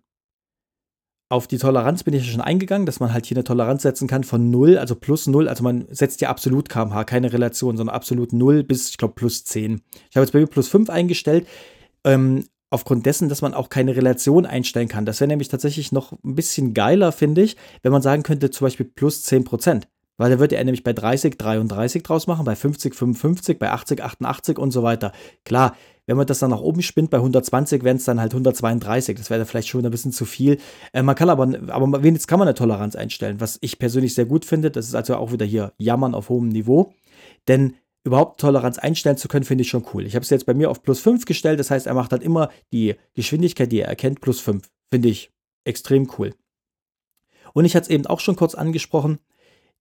[1.30, 4.24] Auf die Toleranz bin ich schon eingegangen, dass man halt hier eine Toleranz setzen kann
[4.24, 5.46] von 0, also plus 0.
[5.46, 9.44] Also man setzt ja absolut kmh, keine Relation, sondern absolut 0 bis, ich glaube, plus
[9.44, 9.82] 10.
[10.08, 11.46] Ich habe jetzt bei mir plus 5 eingestellt.
[12.04, 15.04] Ähm, aufgrund dessen, dass man auch keine Relation einstellen kann.
[15.04, 18.64] Das wäre nämlich tatsächlich noch ein bisschen geiler, finde ich, wenn man sagen könnte, zum
[18.64, 19.88] Beispiel plus 10 Prozent.
[20.18, 24.02] Weil da würde er nämlich bei 30 33 draus machen, bei 50 55, bei 80
[24.02, 25.12] 88 und so weiter.
[25.44, 25.76] Klar,
[26.06, 29.16] wenn man das dann nach oben spinnt, bei 120 wären es dann halt 132.
[29.16, 30.58] Das wäre vielleicht schon ein bisschen zu viel.
[30.92, 34.26] Äh, man kann aber, aber wenigstens kann man eine Toleranz einstellen, was ich persönlich sehr
[34.26, 34.70] gut finde.
[34.70, 36.92] Das ist also auch wieder hier Jammern auf hohem Niveau.
[37.46, 40.04] Denn überhaupt Toleranz einstellen zu können, finde ich schon cool.
[40.04, 41.60] Ich habe es jetzt bei mir auf plus 5 gestellt.
[41.60, 44.68] Das heißt, er macht halt immer die Geschwindigkeit, die er erkennt, plus 5.
[44.90, 45.30] Finde ich
[45.64, 46.34] extrem cool.
[47.52, 49.18] Und ich hatte es eben auch schon kurz angesprochen.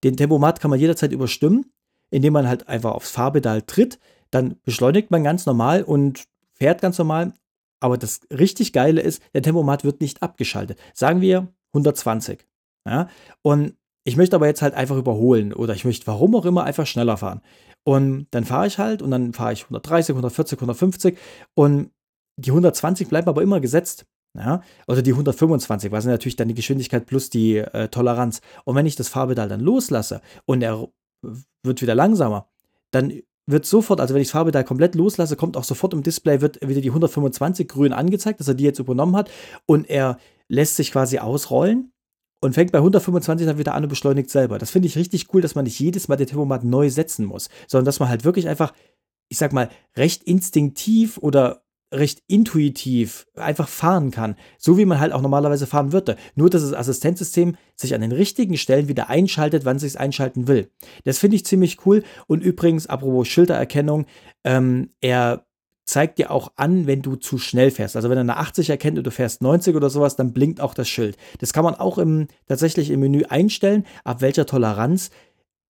[0.04, 1.72] Den Tempomat kann man jederzeit überstimmen,
[2.10, 4.00] indem man halt einfach aufs Fahrpedal tritt.
[4.32, 7.34] Dann beschleunigt man ganz normal und fährt ganz normal.
[7.80, 10.80] Aber das richtig Geile ist, der Tempomat wird nicht abgeschaltet.
[10.94, 12.46] Sagen wir 120.
[12.86, 13.08] Ja?
[13.42, 16.88] Und ich möchte aber jetzt halt einfach überholen oder ich möchte, warum auch immer, einfach
[16.88, 17.42] schneller fahren.
[17.84, 21.18] Und dann fahre ich halt und dann fahre ich 130, 140, 150
[21.54, 21.92] und
[22.38, 24.06] die 120 bleiben aber immer gesetzt.
[24.38, 24.62] Ja?
[24.88, 28.42] Oder die 125, was natürlich dann die Geschwindigkeit plus die äh, Toleranz.
[28.64, 30.88] Und wenn ich das Fahrpedal dann loslasse und er
[31.64, 32.48] wird wieder langsamer,
[32.92, 36.42] dann wird sofort, also wenn ich das Fahrpedal komplett loslasse, kommt auch sofort im Display,
[36.42, 39.32] wird wieder die 125 grün angezeigt, dass er die jetzt übernommen hat
[39.66, 40.18] und er
[40.50, 41.92] lässt sich quasi ausrollen
[42.42, 44.60] und fängt bei 125 dann wieder an und beschleunigt selber.
[44.60, 47.50] Das finde ich richtig cool, dass man nicht jedes Mal den Tempomat neu setzen muss,
[47.68, 48.74] sondern dass man halt wirklich einfach,
[49.30, 55.14] ich sag mal, recht instinktiv oder recht intuitiv einfach fahren kann, so wie man halt
[55.14, 56.18] auch normalerweise fahren würde.
[56.36, 60.48] Nur, dass das Assistenzsystem sich an den richtigen Stellen wieder einschaltet, wann es sich einschalten
[60.48, 60.70] will.
[61.06, 62.04] Das finde ich ziemlich cool.
[62.28, 64.06] Und übrigens, apropos Schildererkennung,
[64.44, 65.48] ähm, er
[65.88, 67.96] zeigt dir auch an, wenn du zu schnell fährst.
[67.96, 70.74] Also wenn er eine 80 erkennt und du fährst 90 oder sowas, dann blinkt auch
[70.74, 71.16] das Schild.
[71.40, 75.12] Das kann man auch im, tatsächlich im Menü einstellen, ab welcher Toleranz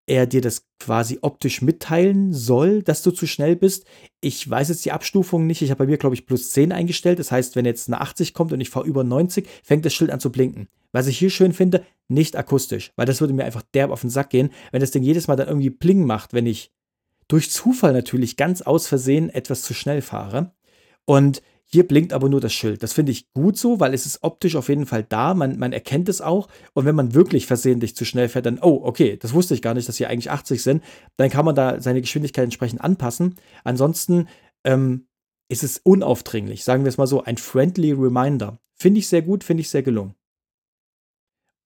[0.07, 3.85] er dir das quasi optisch mitteilen soll, dass du zu schnell bist.
[4.21, 5.61] Ich weiß jetzt die Abstufung nicht.
[5.61, 7.19] Ich habe bei mir, glaube ich, plus 10 eingestellt.
[7.19, 10.09] Das heißt, wenn jetzt eine 80 kommt und ich fahre über 90, fängt das Schild
[10.09, 10.69] an zu blinken.
[10.93, 14.09] Was ich hier schön finde, nicht akustisch, weil das würde mir einfach derb auf den
[14.09, 16.71] Sack gehen, wenn das Ding jedes Mal dann irgendwie Pling macht, wenn ich
[17.27, 20.53] durch Zufall natürlich ganz aus Versehen etwas zu schnell fahre.
[21.03, 22.81] Und hier blinkt aber nur das Schild.
[22.81, 25.33] Das finde ich gut so, weil es ist optisch auf jeden Fall da.
[25.33, 26.47] Man, man erkennt es auch.
[26.73, 29.73] Und wenn man wirklich versehentlich zu schnell fährt, dann, oh, okay, das wusste ich gar
[29.73, 30.83] nicht, dass hier eigentlich 80 sind.
[31.17, 33.35] Dann kann man da seine Geschwindigkeit entsprechend anpassen.
[33.65, 34.29] Ansonsten
[34.63, 35.07] ähm,
[35.49, 36.63] ist es unaufdringlich.
[36.63, 38.59] Sagen wir es mal so, ein friendly Reminder.
[38.73, 40.13] Finde ich sehr gut, finde ich sehr gelungen.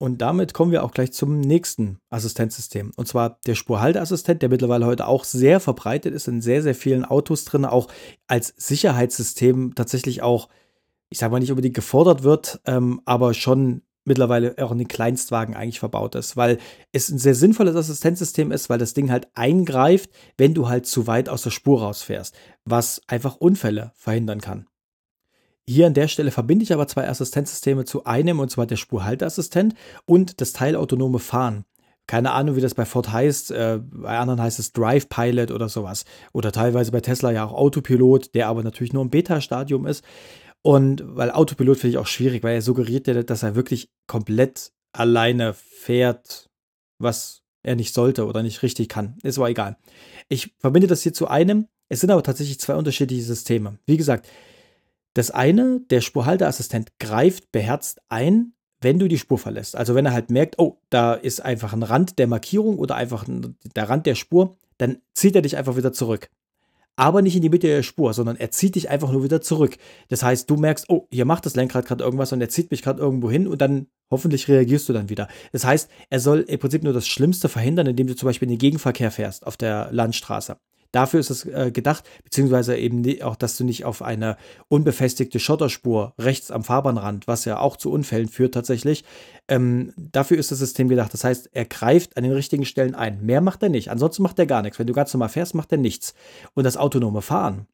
[0.02, 2.92] Und damit kommen wir auch gleich zum nächsten Assistenzsystem.
[2.96, 7.06] Und zwar der Spurhalteassistent, der mittlerweile heute auch sehr verbreitet ist, in sehr, sehr vielen
[7.06, 7.88] Autos drin, auch
[8.26, 10.50] als Sicherheitssystem tatsächlich auch,
[11.10, 15.56] ich sage mal nicht unbedingt gefordert wird, ähm, aber schon mittlerweile auch in den Kleinstwagen
[15.56, 16.58] eigentlich verbaut ist, weil
[16.92, 21.06] es ein sehr sinnvolles Assistenzsystem ist, weil das Ding halt eingreift, wenn du halt zu
[21.06, 22.36] weit aus der Spur rausfährst,
[22.66, 24.66] was einfach Unfälle verhindern kann.
[25.68, 29.76] Hier an der Stelle verbinde ich aber zwei Assistenzsysteme zu einem, und zwar der Spurhalteassistent
[30.06, 31.66] und das teilautonome Fahren.
[32.08, 33.52] Keine Ahnung, wie das bei Ford heißt.
[33.52, 36.04] Äh, bei anderen heißt es Drive Pilot oder sowas.
[36.34, 40.04] Oder teilweise bei Tesla ja auch Autopilot, der aber natürlich nur im Beta-Stadium ist.
[40.62, 45.54] Und weil Autopilot finde ich auch schwierig, weil er suggeriert, dass er wirklich komplett alleine
[45.54, 46.50] fährt,
[47.00, 49.18] was er nicht sollte oder nicht richtig kann.
[49.24, 49.78] Ist aber egal.
[50.28, 51.68] Ich verbinde das hier zu einem.
[51.90, 53.78] Es sind aber tatsächlich zwei unterschiedliche Systeme.
[53.86, 54.28] Wie gesagt,
[55.14, 59.76] das eine, der Spurhalteassistent greift beherzt ein, wenn du die Spur verlässt.
[59.76, 63.26] Also wenn er halt merkt, oh, da ist einfach ein Rand der Markierung oder einfach
[63.28, 66.30] der Rand der Spur, dann zieht er dich einfach wieder zurück.
[66.96, 69.78] Aber nicht in die Mitte der Spur, sondern er zieht dich einfach nur wieder zurück.
[70.10, 72.82] Das heißt, du merkst, oh, hier macht das Lenkrad gerade irgendwas und er zieht mich
[72.82, 75.28] gerade irgendwo hin und dann hoffentlich reagierst du dann wieder.
[75.52, 78.56] Das heißt, er soll im Prinzip nur das Schlimmste verhindern, indem du zum Beispiel in
[78.56, 80.58] den Gegenverkehr fährst auf der Landstraße.
[80.92, 86.14] Dafür ist es äh, gedacht, beziehungsweise eben auch, dass du nicht auf eine unbefestigte Schotterspur
[86.20, 89.06] rechts am Fahrbahnrand, was ja auch zu Unfällen führt tatsächlich,
[89.48, 91.14] ähm, dafür ist das System gedacht.
[91.14, 93.26] Das heißt, er greift an den richtigen Stellen ein.
[93.26, 93.90] Mehr macht er nicht.
[93.90, 94.80] Ansonsten macht er gar nichts.
[94.80, 96.14] Wenn du ganz normal fährst, macht er nichts.
[96.54, 97.68] Und das autonome Fahren,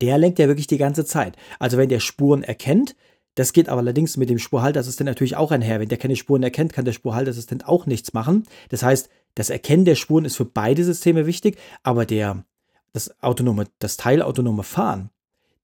[0.00, 1.36] der lenkt ja wirklich die ganze Zeit.
[1.58, 2.96] Also wenn der Spuren erkennt,
[3.34, 5.80] das geht aber allerdings mit dem Spurhalteassistent natürlich auch einher.
[5.80, 8.44] Wenn der keine Spuren erkennt, kann der Spurhalteassistent auch nichts machen.
[8.68, 12.44] Das heißt, das Erkennen der Spuren ist für beide Systeme wichtig, aber der,
[12.92, 15.10] das autonome, das teilautonome Fahren,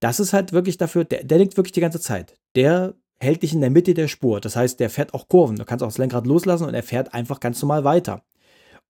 [0.01, 2.35] das ist halt wirklich dafür, der, der denkt wirklich die ganze Zeit.
[2.57, 4.41] Der hält dich in der Mitte der Spur.
[4.41, 5.57] Das heißt, der fährt auch Kurven.
[5.57, 8.23] Du kannst auch das Lenkrad loslassen und er fährt einfach ganz normal weiter.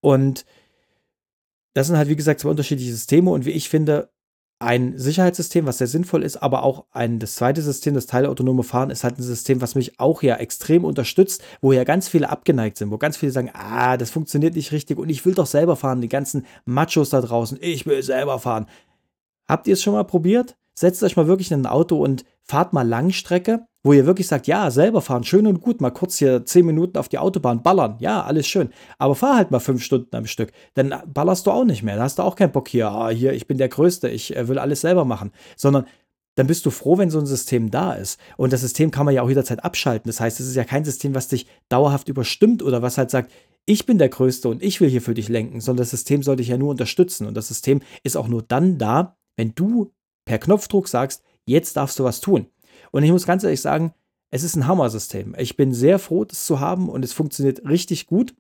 [0.01, 0.47] Und
[1.75, 4.11] das sind halt, wie gesagt, zwei unterschiedliche Systeme und wie ich finde,
[4.61, 8.91] ein Sicherheitssystem, was sehr sinnvoll ist, aber auch ein, das zweite System, das teilautonome Fahren,
[8.91, 12.77] ist halt ein System, was mich auch ja extrem unterstützt, wo ja ganz viele abgeneigt
[12.77, 15.77] sind, wo ganz viele sagen, ah, das funktioniert nicht richtig und ich will doch selber
[15.77, 18.67] fahren, die ganzen Machos da draußen, ich will selber fahren.
[19.49, 20.57] Habt ihr es schon mal probiert?
[20.75, 24.47] Setzt euch mal wirklich in ein Auto und fahrt mal Langstrecke wo ihr wirklich sagt,
[24.47, 27.97] ja, selber fahren, schön und gut, mal kurz hier zehn Minuten auf die Autobahn ballern,
[27.99, 31.65] ja, alles schön, aber fahr halt mal fünf Stunden am Stück, dann ballerst du auch
[31.65, 34.09] nicht mehr, da hast du auch keinen Bock hier, ah, hier, ich bin der Größte,
[34.09, 35.87] ich äh, will alles selber machen, sondern
[36.37, 38.19] dann bist du froh, wenn so ein System da ist.
[38.37, 40.09] Und das System kann man ja auch jederzeit abschalten.
[40.09, 43.33] Das heißt, es ist ja kein System, was dich dauerhaft überstimmt oder was halt sagt,
[43.67, 46.37] ich bin der Größte und ich will hier für dich lenken, sondern das System soll
[46.37, 47.27] dich ja nur unterstützen.
[47.27, 49.93] Und das System ist auch nur dann da, wenn du
[50.25, 52.47] per Knopfdruck sagst, jetzt darfst du was tun.
[52.91, 53.93] Und ich muss ganz ehrlich sagen,
[54.31, 55.35] es ist ein Hammer-System.
[55.39, 58.35] Ich bin sehr froh, das zu haben und es funktioniert richtig gut.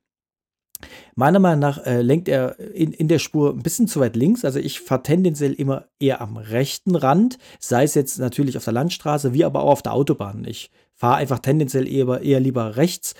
[1.14, 4.44] Meiner Meinung nach äh, lenkt er in, in der Spur ein bisschen zu weit links.
[4.44, 8.72] Also ich fahre tendenziell immer eher am rechten Rand, sei es jetzt natürlich auf der
[8.72, 10.44] Landstraße, wie aber auch auf der Autobahn.
[10.46, 13.14] Ich fahre einfach tendenziell eher, eher lieber rechts.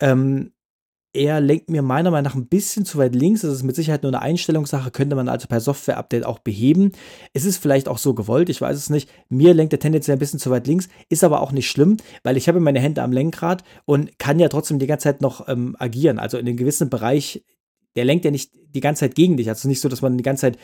[0.00, 0.52] Ähm,
[1.16, 3.40] er lenkt mir meiner Meinung nach ein bisschen zu weit links.
[3.40, 6.92] Das ist mit Sicherheit nur eine Einstellungssache, könnte man also per Software-Update auch beheben.
[7.32, 9.08] Es ist vielleicht auch so gewollt, ich weiß es nicht.
[9.28, 12.36] Mir lenkt er tendenziell ein bisschen zu weit links, ist aber auch nicht schlimm, weil
[12.36, 15.74] ich habe meine Hände am Lenkrad und kann ja trotzdem die ganze Zeit noch ähm,
[15.78, 16.18] agieren.
[16.18, 17.44] Also in einem gewissen Bereich,
[17.96, 19.48] der lenkt ja nicht die ganze Zeit gegen dich.
[19.48, 20.58] Also nicht so, dass man die ganze Zeit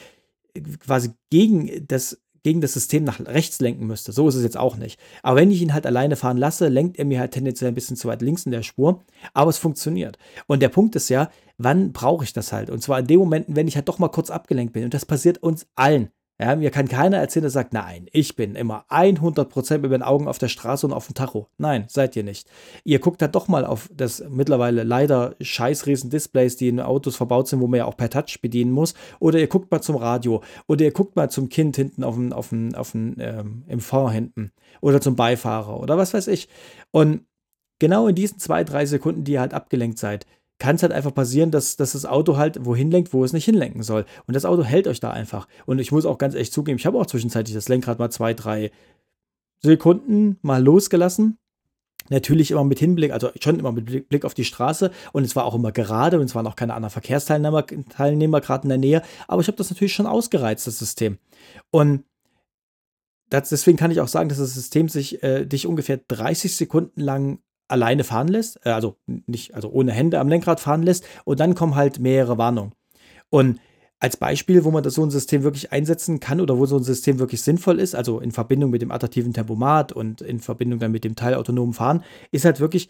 [0.54, 4.12] äh, quasi gegen das gegen das System nach rechts lenken müsste.
[4.12, 4.98] So ist es jetzt auch nicht.
[5.22, 7.96] Aber wenn ich ihn halt alleine fahren lasse, lenkt er mir halt tendenziell ein bisschen
[7.96, 9.00] zu weit links in der Spur.
[9.32, 10.18] Aber es funktioniert.
[10.46, 12.70] Und der Punkt ist ja, wann brauche ich das halt?
[12.70, 14.84] Und zwar in den Momenten, wenn ich halt doch mal kurz abgelenkt bin.
[14.84, 16.10] Und das passiert uns allen.
[16.40, 20.26] Ja, mir kann keiner erzählen, der sagt, nein, ich bin immer 100% mit den Augen
[20.26, 21.48] auf der Straße und auf dem Tacho.
[21.58, 22.48] Nein, seid ihr nicht.
[22.84, 27.16] Ihr guckt da doch mal auf das mittlerweile leider scheiß riesen Displays, die in Autos
[27.16, 28.94] verbaut sind, wo man ja auch per Touch bedienen muss.
[29.20, 30.42] Oder ihr guckt mal zum Radio.
[30.66, 33.80] Oder ihr guckt mal zum Kind hinten auf dem, auf dem, auf dem, ähm, im
[33.80, 34.52] Fond hinten.
[34.80, 35.78] Oder zum Beifahrer.
[35.78, 36.48] Oder was weiß ich.
[36.90, 37.26] Und
[37.78, 40.26] genau in diesen zwei, drei Sekunden, die ihr halt abgelenkt seid,
[40.62, 43.46] kann es halt einfach passieren, dass, dass das Auto halt wohin lenkt, wo es nicht
[43.46, 44.04] hinlenken soll.
[44.28, 45.48] Und das Auto hält euch da einfach.
[45.66, 48.32] Und ich muss auch ganz echt zugeben, ich habe auch zwischenzeitlich das Lenkrad mal zwei,
[48.32, 48.70] drei
[49.60, 51.36] Sekunden mal losgelassen.
[52.10, 55.46] Natürlich immer mit Hinblick, also schon immer mit Blick auf die Straße und es war
[55.46, 59.02] auch immer gerade und es waren auch keine anderen Verkehrsteilnehmer Teilnehmer gerade in der Nähe,
[59.26, 61.18] aber ich habe das natürlich schon ausgereizt, das System.
[61.70, 62.04] Und
[63.30, 67.00] das, deswegen kann ich auch sagen, dass das System sich äh, dich ungefähr 30 Sekunden
[67.00, 67.40] lang
[67.72, 71.54] alleine fahren lässt, äh, also nicht, also ohne Hände am Lenkrad fahren lässt und dann
[71.54, 72.72] kommen halt mehrere Warnungen.
[73.30, 73.58] Und
[73.98, 76.82] als Beispiel, wo man das so ein System wirklich einsetzen kann oder wo so ein
[76.82, 80.90] System wirklich sinnvoll ist, also in Verbindung mit dem adaptiven Tempomat und in Verbindung dann
[80.90, 82.88] mit dem teilautonomen Fahren, ist halt wirklich,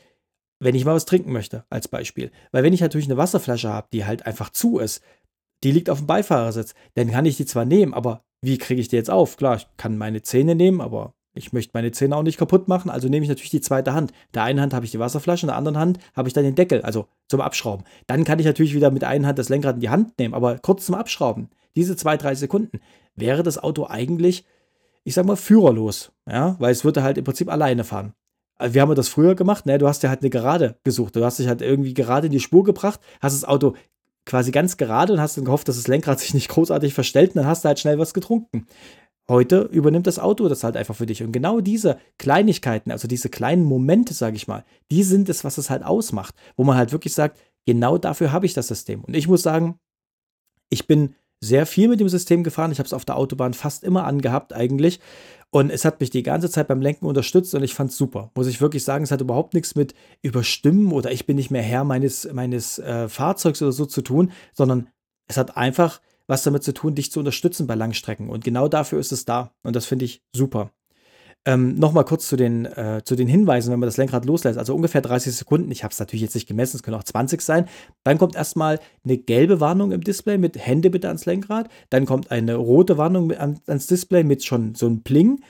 [0.59, 2.31] wenn ich mal was trinken möchte, als Beispiel.
[2.51, 5.03] Weil wenn ich natürlich eine Wasserflasche habe, die halt einfach zu ist,
[5.63, 8.89] die liegt auf dem Beifahrersitz, dann kann ich die zwar nehmen, aber wie kriege ich
[8.89, 9.37] die jetzt auf?
[9.37, 12.91] Klar, ich kann meine Zähne nehmen, aber ich möchte meine Zähne auch nicht kaputt machen,
[12.91, 14.11] also nehme ich natürlich die zweite Hand.
[14.11, 16.45] In der einen Hand habe ich die Wasserflasche, in der anderen Hand habe ich dann
[16.45, 17.85] den Deckel, also zum Abschrauben.
[18.07, 20.35] Dann kann ich natürlich wieder mit der einen Hand das Lenkrad in die Hand nehmen,
[20.35, 22.81] aber kurz zum Abschrauben, diese zwei, drei Sekunden,
[23.15, 24.45] wäre das Auto eigentlich,
[25.05, 28.15] ich sag mal, führerlos, ja, weil es würde halt im Prinzip alleine fahren.
[28.57, 29.79] Also wir haben das früher gemacht, ne?
[29.79, 31.17] Du hast ja halt eine Gerade gesucht.
[31.17, 33.75] Du hast dich halt irgendwie gerade in die Spur gebracht, hast das Auto
[34.25, 37.39] quasi ganz gerade und hast dann gehofft, dass das Lenkrad sich nicht großartig verstellt und
[37.39, 38.67] dann hast du halt schnell was getrunken.
[39.29, 41.23] Heute übernimmt das Auto das halt einfach für dich.
[41.23, 45.59] Und genau diese Kleinigkeiten, also diese kleinen Momente, sage ich mal, die sind es, was
[45.59, 49.05] es halt ausmacht, wo man halt wirklich sagt, genau dafür habe ich das System.
[49.05, 49.79] Und ich muss sagen,
[50.71, 52.73] ich bin sehr viel mit dem System gefahren.
[52.73, 55.01] Ich habe es auf der Autobahn fast immer angehabt eigentlich.
[55.51, 58.31] Und es hat mich die ganze Zeit beim Lenken unterstützt und ich fand es super.
[58.35, 61.63] Muss ich wirklich sagen, es hat überhaupt nichts mit Überstimmen oder ich bin nicht mehr
[61.63, 64.89] Herr meines, meines äh, Fahrzeugs oder so zu tun, sondern
[65.29, 68.29] es hat einfach was damit zu tun, dich zu unterstützen bei Langstrecken.
[68.29, 69.53] Und genau dafür ist es da.
[69.63, 70.71] Und das finde ich super.
[71.45, 74.59] Ähm, Nochmal kurz zu den, äh, zu den Hinweisen, wenn man das Lenkrad loslässt.
[74.59, 75.71] Also ungefähr 30 Sekunden.
[75.73, 77.67] Ich habe es natürlich jetzt nicht gemessen, es können auch 20 sein.
[78.05, 81.69] Dann kommt erstmal eine gelbe Warnung im Display mit Hände bitte ans Lenkrad.
[81.91, 85.43] Dann kommt eine rote Warnung an, ans Display mit schon so einem Pling,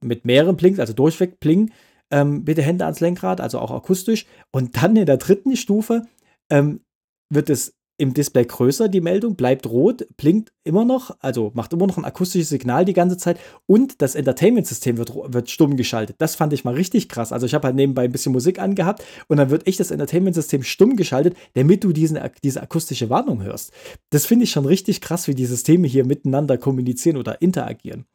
[0.00, 1.72] mit mehreren Plings, also durchweg Pling.
[2.12, 4.26] Ähm, bitte Hände ans Lenkrad, also auch akustisch.
[4.52, 6.06] Und dann in der dritten Stufe
[6.50, 6.82] ähm,
[7.30, 11.86] wird es im Display größer, die Meldung, bleibt rot, blinkt immer noch, also macht immer
[11.86, 16.16] noch ein akustisches Signal die ganze Zeit und das Entertainment-System wird, wird stumm geschaltet.
[16.18, 17.32] Das fand ich mal richtig krass.
[17.32, 20.64] Also ich habe halt nebenbei ein bisschen Musik angehabt und dann wird echt das Entertainment-System
[20.64, 23.70] stumm geschaltet, damit du diesen, diese akustische Warnung hörst.
[24.10, 28.06] Das finde ich schon richtig krass, wie die Systeme hier miteinander kommunizieren oder interagieren.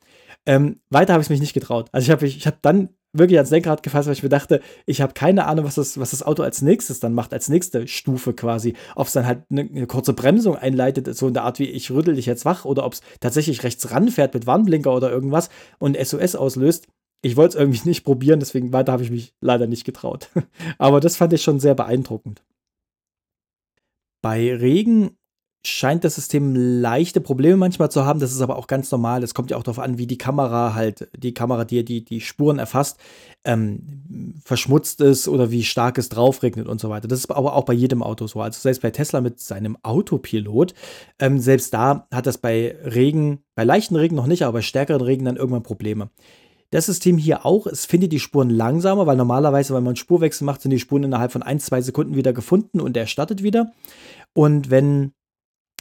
[0.46, 1.88] Ähm, weiter habe ich mich nicht getraut.
[1.94, 5.02] Also ich habe ich hab dann wirklich ans Lenkrad gefasst, weil ich mir dachte, ich
[5.02, 8.34] habe keine Ahnung, was das, was das Auto als nächstes dann macht, als nächste Stufe
[8.34, 8.76] quasi.
[8.96, 11.92] Ob es dann halt eine, eine, kurze Bremsung einleitet, so in der Art wie ich
[11.92, 15.98] rüttel dich jetzt wach, oder ob es tatsächlich rechts ranfährt mit Warnblinker oder irgendwas und
[15.98, 16.88] SOS auslöst.
[17.22, 20.30] Ich wollte es irgendwie nicht probieren, deswegen weiter habe ich mich leider nicht getraut.
[20.78, 22.44] Aber das fand ich schon sehr beeindruckend.
[24.22, 25.18] Bei Regen
[25.66, 28.20] scheint das System leichte Probleme manchmal zu haben.
[28.20, 29.24] Das ist aber auch ganz normal.
[29.24, 32.22] Es kommt ja auch darauf an, wie die Kamera halt, die Kamera, die die, die
[32.22, 32.98] Spuren erfasst,
[33.44, 37.08] ähm, verschmutzt ist oder wie stark es draufregnet und so weiter.
[37.08, 38.42] Das ist aber auch bei jedem Auto so.
[38.42, 40.74] Also selbst bei Tesla mit seinem Autopilot,
[41.20, 45.02] ähm, selbst da hat das bei Regen, bei leichten Regen noch nicht, aber bei stärkeren
[45.02, 46.10] Regen dann irgendwann Probleme.
[46.70, 50.62] Das System hier auch, es findet die Spuren langsamer, weil normalerweise, wenn man Spurwechsel macht,
[50.62, 53.72] sind die Spuren innerhalb von ein, zwei Sekunden wieder gefunden und er startet wieder.
[54.34, 55.14] Und wenn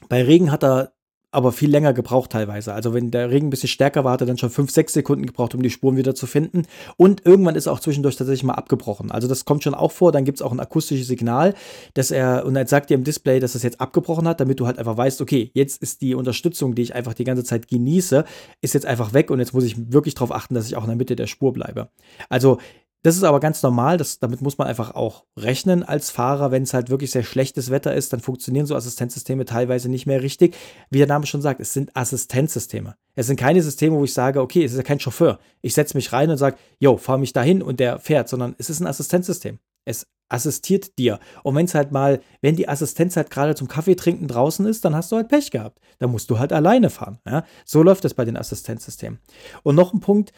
[0.09, 0.93] bei Regen hat er
[1.37, 2.73] aber viel länger gebraucht teilweise.
[2.73, 5.27] Also wenn der Regen ein bisschen stärker war, hat er dann schon fünf, sechs Sekunden
[5.27, 6.63] gebraucht, um die Spuren wieder zu finden.
[6.97, 9.11] Und irgendwann ist er auch zwischendurch tatsächlich mal abgebrochen.
[9.11, 10.13] Also das kommt schon auch vor.
[10.13, 11.53] Dann gibt es auch ein akustisches Signal,
[11.93, 14.67] dass er, und dann sagt dir im Display, dass es jetzt abgebrochen hat, damit du
[14.67, 18.25] halt einfach weißt, okay, jetzt ist die Unterstützung, die ich einfach die ganze Zeit genieße,
[18.63, 20.89] ist jetzt einfach weg und jetzt muss ich wirklich darauf achten, dass ich auch in
[20.89, 21.91] der Mitte der Spur bleibe.
[22.31, 22.59] Also
[23.07, 26.51] das ist aber ganz normal, das, damit muss man einfach auch rechnen als Fahrer.
[26.51, 30.25] Wenn es halt wirklich sehr schlechtes Wetter ist, dann funktionieren so Assistenzsysteme teilweise nicht mehr
[30.25, 30.57] richtig.
[30.91, 32.97] Wie der Name schon sagt, es sind Assistenzsysteme.
[33.15, 35.39] Es sind keine Systeme, wo ich sage, okay, es ist ja kein Chauffeur.
[35.63, 38.71] Ich setze mich rein und sage, yo, fahr mich dahin und der fährt, sondern es
[38.71, 39.61] ist ein Assistenzsystem.
[39.85, 41.21] Es assistiert dir.
[41.45, 44.85] Und wenn es halt mal, wenn die Assistenz halt gerade zum Kaffee trinken draußen ist,
[44.85, 45.79] dann hast du halt Pech gehabt.
[46.01, 47.21] Dann musst du halt alleine fahren.
[47.25, 47.45] Ja?
[47.65, 49.21] So läuft es bei den Assistenzsystemen.
[49.63, 50.33] Und noch ein Punkt,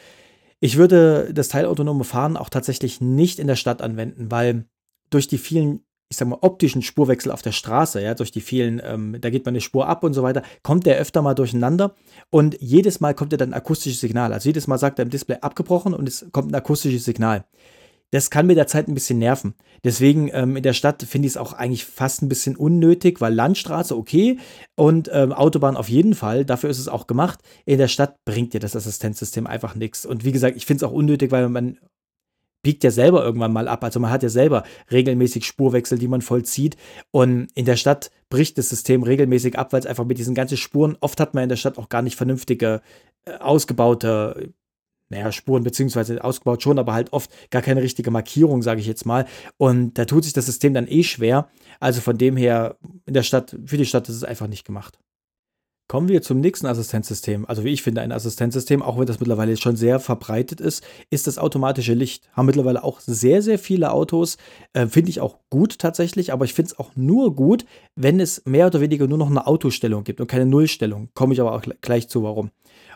[0.60, 4.66] ich würde das teilautonome Fahren auch tatsächlich nicht in der Stadt anwenden, weil
[5.10, 8.80] durch die vielen ich sag mal, optischen Spurwechsel auf der Straße, ja, durch die vielen,
[8.82, 11.94] ähm, da geht man eine Spur ab und so weiter, kommt der öfter mal durcheinander
[12.30, 14.32] und jedes Mal kommt ja dann ein akustisches Signal.
[14.32, 17.44] Also jedes Mal sagt er im Display abgebrochen und es kommt ein akustisches Signal.
[18.10, 19.54] Das kann mit der Zeit ein bisschen nerven.
[19.84, 23.34] Deswegen ähm, in der Stadt finde ich es auch eigentlich fast ein bisschen unnötig, weil
[23.34, 24.38] Landstraße okay
[24.76, 26.44] und ähm, Autobahn auf jeden Fall.
[26.44, 27.40] Dafür ist es auch gemacht.
[27.66, 30.06] In der Stadt bringt dir das Assistenzsystem einfach nichts.
[30.06, 31.78] Und wie gesagt, ich finde es auch unnötig, weil man
[32.62, 33.84] biegt ja selber irgendwann mal ab.
[33.84, 36.76] Also man hat ja selber regelmäßig Spurwechsel, die man vollzieht.
[37.10, 40.56] Und in der Stadt bricht das System regelmäßig ab, weil es einfach mit diesen ganzen
[40.56, 42.82] Spuren, oft hat man in der Stadt auch gar nicht vernünftige,
[43.26, 44.52] äh, ausgebaute,
[45.08, 49.06] naja, Spuren, beziehungsweise ausgebaut schon, aber halt oft gar keine richtige Markierung, sage ich jetzt
[49.06, 49.26] mal.
[49.56, 51.48] Und da tut sich das System dann eh schwer.
[51.80, 54.98] Also von dem her, in der Stadt, für die Stadt ist es einfach nicht gemacht.
[55.90, 57.46] Kommen wir zum nächsten Assistenzsystem.
[57.46, 61.26] Also wie ich finde, ein Assistenzsystem, auch wenn das mittlerweile schon sehr verbreitet ist, ist
[61.26, 62.28] das automatische Licht.
[62.34, 64.36] Haben mittlerweile auch sehr, sehr viele Autos.
[64.74, 67.64] Äh, finde ich auch gut tatsächlich, aber ich finde es auch nur gut,
[67.96, 71.08] wenn es mehr oder weniger nur noch eine Autostellung gibt und keine Nullstellung.
[71.14, 72.50] Komme ich aber auch gleich zu, warum.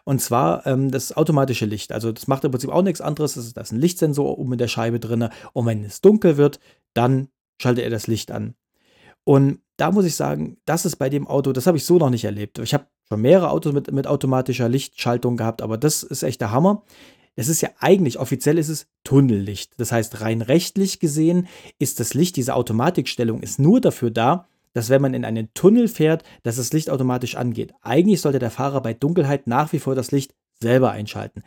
[0.05, 1.93] Und zwar ähm, das automatische Licht.
[1.93, 3.35] Also das macht im Prinzip auch nichts anderes.
[3.35, 5.29] Das ist, da ist ein Lichtsensor oben in der Scheibe drin.
[5.53, 6.59] Und wenn es dunkel wird,
[6.95, 7.29] dann
[7.61, 8.55] schaltet er das Licht an.
[9.25, 12.11] Und da muss ich sagen, das ist bei dem Auto, das habe ich so noch
[12.11, 12.59] nicht erlebt.
[12.59, 16.51] Ich habe schon mehrere Autos mit, mit automatischer Lichtschaltung gehabt, aber das ist echt der
[16.51, 16.83] Hammer.
[17.35, 19.73] Es ist ja eigentlich, offiziell ist es Tunnellicht.
[19.79, 21.47] Das heißt, rein rechtlich gesehen
[21.79, 25.89] ist das Licht, diese Automatikstellung, ist nur dafür da, dass wenn man in einen Tunnel
[25.89, 27.73] fährt, dass das Licht automatisch angeht.
[27.83, 31.43] Eigentlich sollte der Fahrer bei Dunkelheit nach wie vor das Licht selber einschalten.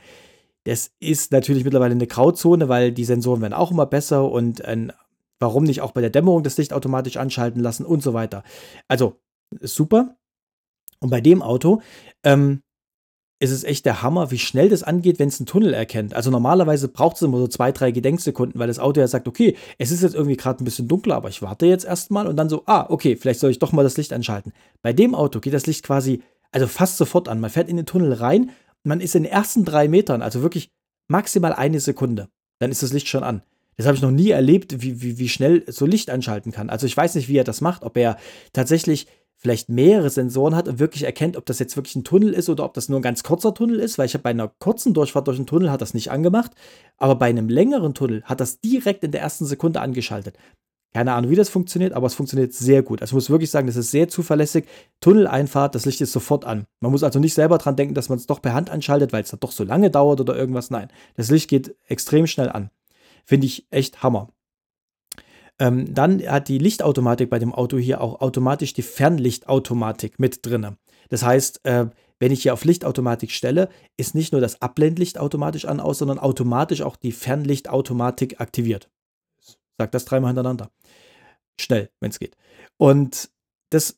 [0.63, 4.91] Das ist natürlich mittlerweile eine Grauzone, weil die Sensoren werden auch immer besser und ein
[5.39, 8.43] Warum nicht auch bei der Dämmerung das Licht automatisch anschalten lassen und so weiter.
[8.87, 9.19] Also,
[9.61, 10.15] super.
[10.99, 11.81] Und bei dem Auto
[12.23, 12.63] ähm,
[13.39, 16.13] ist es echt der Hammer, wie schnell das angeht, wenn es einen Tunnel erkennt.
[16.13, 19.57] Also normalerweise braucht es immer so zwei, drei Gedenksekunden, weil das Auto ja sagt, okay,
[19.77, 22.49] es ist jetzt irgendwie gerade ein bisschen dunkler, aber ich warte jetzt erstmal und dann
[22.49, 24.53] so, ah, okay, vielleicht soll ich doch mal das Licht anschalten.
[24.81, 26.21] Bei dem Auto geht das Licht quasi,
[26.51, 27.41] also fast sofort an.
[27.41, 28.51] Man fährt in den Tunnel rein,
[28.83, 30.71] man ist in den ersten drei Metern, also wirklich
[31.07, 32.29] maximal eine Sekunde,
[32.59, 33.41] dann ist das Licht schon an.
[33.77, 36.69] Das habe ich noch nie erlebt, wie, wie, wie schnell so Licht anschalten kann.
[36.69, 38.17] Also ich weiß nicht, wie er das macht, ob er
[38.53, 39.07] tatsächlich
[39.45, 42.65] vielleicht mehrere Sensoren hat und wirklich erkennt, ob das jetzt wirklich ein Tunnel ist oder
[42.65, 45.27] ob das nur ein ganz kurzer Tunnel ist, weil ich habe bei einer kurzen Durchfahrt
[45.27, 46.53] durch einen Tunnel hat das nicht angemacht,
[46.97, 50.35] aber bei einem längeren Tunnel hat das direkt in der ersten Sekunde angeschaltet.
[50.95, 53.01] Keine Ahnung, wie das funktioniert, aber es funktioniert sehr gut.
[53.01, 54.65] Also ich muss wirklich sagen, das ist sehr zuverlässig.
[54.99, 56.65] Tunneleinfahrt, das Licht ist sofort an.
[56.79, 59.21] Man muss also nicht selber dran denken, dass man es doch per Hand anschaltet, weil
[59.21, 60.71] es dann doch so lange dauert oder irgendwas.
[60.71, 60.87] Nein,
[61.17, 62.71] das Licht geht extrem schnell an.
[63.25, 64.29] Finde ich echt Hammer.
[65.59, 70.77] Ähm, dann hat die Lichtautomatik bei dem Auto hier auch automatisch die Fernlichtautomatik mit drin.
[71.09, 71.87] Das heißt, äh,
[72.19, 76.19] wenn ich hier auf Lichtautomatik stelle, ist nicht nur das Abblendlicht automatisch an aus, sondern
[76.19, 78.89] automatisch auch die Fernlichtautomatik aktiviert.
[79.77, 80.71] Sag das dreimal hintereinander.
[81.59, 82.35] Schnell, wenn es geht.
[82.77, 83.29] Und
[83.69, 83.97] das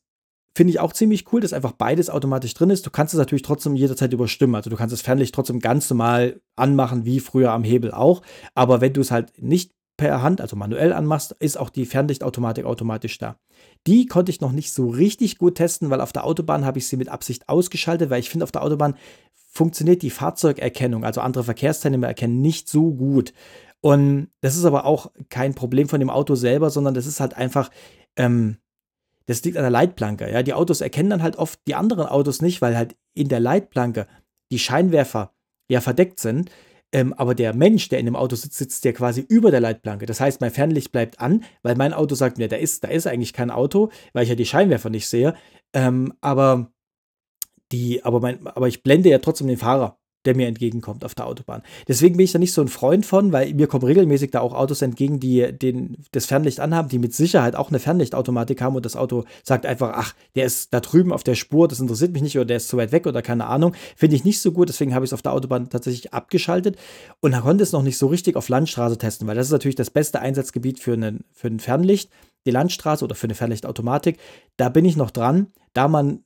[0.58, 2.84] Finde ich auch ziemlich cool, dass einfach beides automatisch drin ist.
[2.84, 4.56] Du kannst es natürlich trotzdem jederzeit überstimmen.
[4.56, 8.24] Also du kannst das Fernlicht trotzdem ganz normal anmachen, wie früher am Hebel auch.
[8.56, 12.66] Aber wenn du es halt nicht per Hand, also manuell anmachst, ist auch die Fernlichtautomatik
[12.66, 13.38] automatisch da.
[13.88, 16.88] Die konnte ich noch nicht so richtig gut testen, weil auf der Autobahn habe ich
[16.88, 18.96] sie mit Absicht ausgeschaltet, weil ich finde, auf der Autobahn
[19.34, 23.34] funktioniert die Fahrzeugerkennung, also andere Verkehrsteilnehmer erkennen nicht so gut.
[23.82, 27.36] Und das ist aber auch kein Problem von dem Auto selber, sondern das ist halt
[27.36, 27.70] einfach,
[28.16, 28.58] ähm,
[29.26, 30.32] das liegt an der Leitplanke.
[30.32, 33.40] Ja, die Autos erkennen dann halt oft die anderen Autos nicht, weil halt in der
[33.40, 34.08] Leitplanke
[34.52, 35.34] die Scheinwerfer
[35.70, 36.50] ja verdeckt sind.
[36.94, 40.06] Ähm, aber der Mensch, der in dem Auto sitzt, sitzt ja quasi über der Leitplanke.
[40.06, 43.08] Das heißt, mein Fernlicht bleibt an, weil mein Auto sagt mir, da ist, da ist
[43.08, 45.36] eigentlich kein Auto, weil ich ja die Scheinwerfer nicht sehe.
[45.74, 46.72] Ähm, aber
[47.72, 51.26] die, aber, mein, aber ich blende ja trotzdem den Fahrer der mir entgegenkommt auf der
[51.26, 51.62] Autobahn.
[51.88, 54.54] Deswegen bin ich da nicht so ein Freund von, weil mir kommen regelmäßig da auch
[54.54, 58.86] Autos entgegen, die den, das Fernlicht anhaben, die mit Sicherheit auch eine Fernlichtautomatik haben und
[58.86, 62.22] das Auto sagt einfach, ach, der ist da drüben auf der Spur, das interessiert mich
[62.22, 63.74] nicht oder der ist zu weit weg oder keine Ahnung.
[63.96, 66.78] Finde ich nicht so gut, deswegen habe ich es auf der Autobahn tatsächlich abgeschaltet
[67.22, 69.92] und konnte es noch nicht so richtig auf Landstraße testen, weil das ist natürlich das
[69.92, 72.10] beste Einsatzgebiet für, einen, für ein Fernlicht,
[72.46, 74.18] die Landstraße oder für eine Fernlichtautomatik.
[74.58, 76.24] Da bin ich noch dran, da man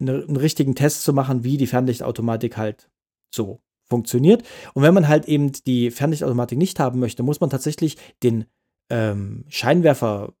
[0.00, 2.89] einen richtigen Test zu machen, wie die Fernlichtautomatik halt
[3.30, 4.42] so funktioniert.
[4.74, 8.46] Und wenn man halt eben die Fernlichtautomatik nicht haben möchte, muss man tatsächlich den
[8.88, 10.32] ähm, Scheinwerfer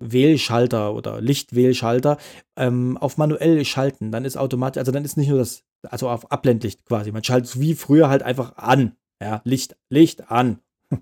[0.00, 2.18] Wählschalter oder Lichtwählschalter
[2.56, 4.12] ähm, auf manuell schalten.
[4.12, 7.12] Dann ist automatisch, also dann ist nicht nur das, also auf Abblendlicht quasi.
[7.12, 8.96] Man schaltet wie früher halt einfach an.
[9.20, 10.60] Ja, Licht, Licht an.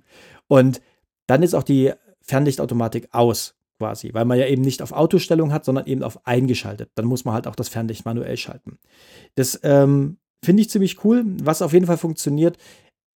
[0.49, 0.80] Und
[1.26, 5.64] dann ist auch die Fernlichtautomatik aus quasi, weil man ja eben nicht auf Autostellung hat,
[5.66, 6.91] sondern eben auf eingeschaltet.
[6.95, 8.78] Dann muss man halt auch das Fernlicht manuell schalten.
[9.34, 11.24] Das ähm, Finde ich ziemlich cool.
[11.42, 12.57] Was auf jeden Fall funktioniert,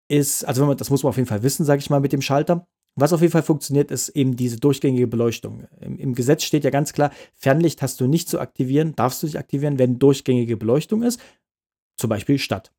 [0.07, 2.23] ist, also man, das muss man auf jeden Fall wissen, sage ich mal, mit dem
[2.23, 2.65] Schalter.
[2.95, 5.67] Was auf jeden Fall funktioniert, ist eben diese durchgängige Beleuchtung.
[5.79, 9.27] Im, Im, Gesetz steht ja ganz klar, Fernlicht hast du nicht zu aktivieren, darfst du
[9.27, 11.21] nicht aktivieren, wenn durchgängige Beleuchtung ist,
[11.97, 12.71] zum Beispiel Stadt.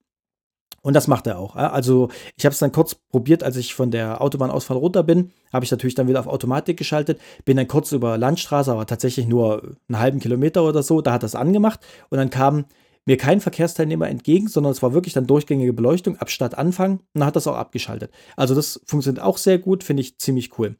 [0.82, 1.54] Und das macht er auch.
[1.54, 5.64] Also ich habe es dann kurz probiert, als ich von der Autobahnausfahrt runter bin, habe
[5.64, 9.76] ich natürlich dann wieder auf Automatik geschaltet, bin dann kurz über Landstraße, aber tatsächlich nur
[9.88, 12.64] einen halben Kilometer oder so, da hat das angemacht und dann kam
[13.06, 17.24] mir kein Verkehrsteilnehmer entgegen, sondern es war wirklich dann durchgängige Beleuchtung ab Stadtanfang und dann
[17.24, 18.12] hat das auch abgeschaltet.
[18.36, 20.76] Also das funktioniert auch sehr gut, finde ich ziemlich cool.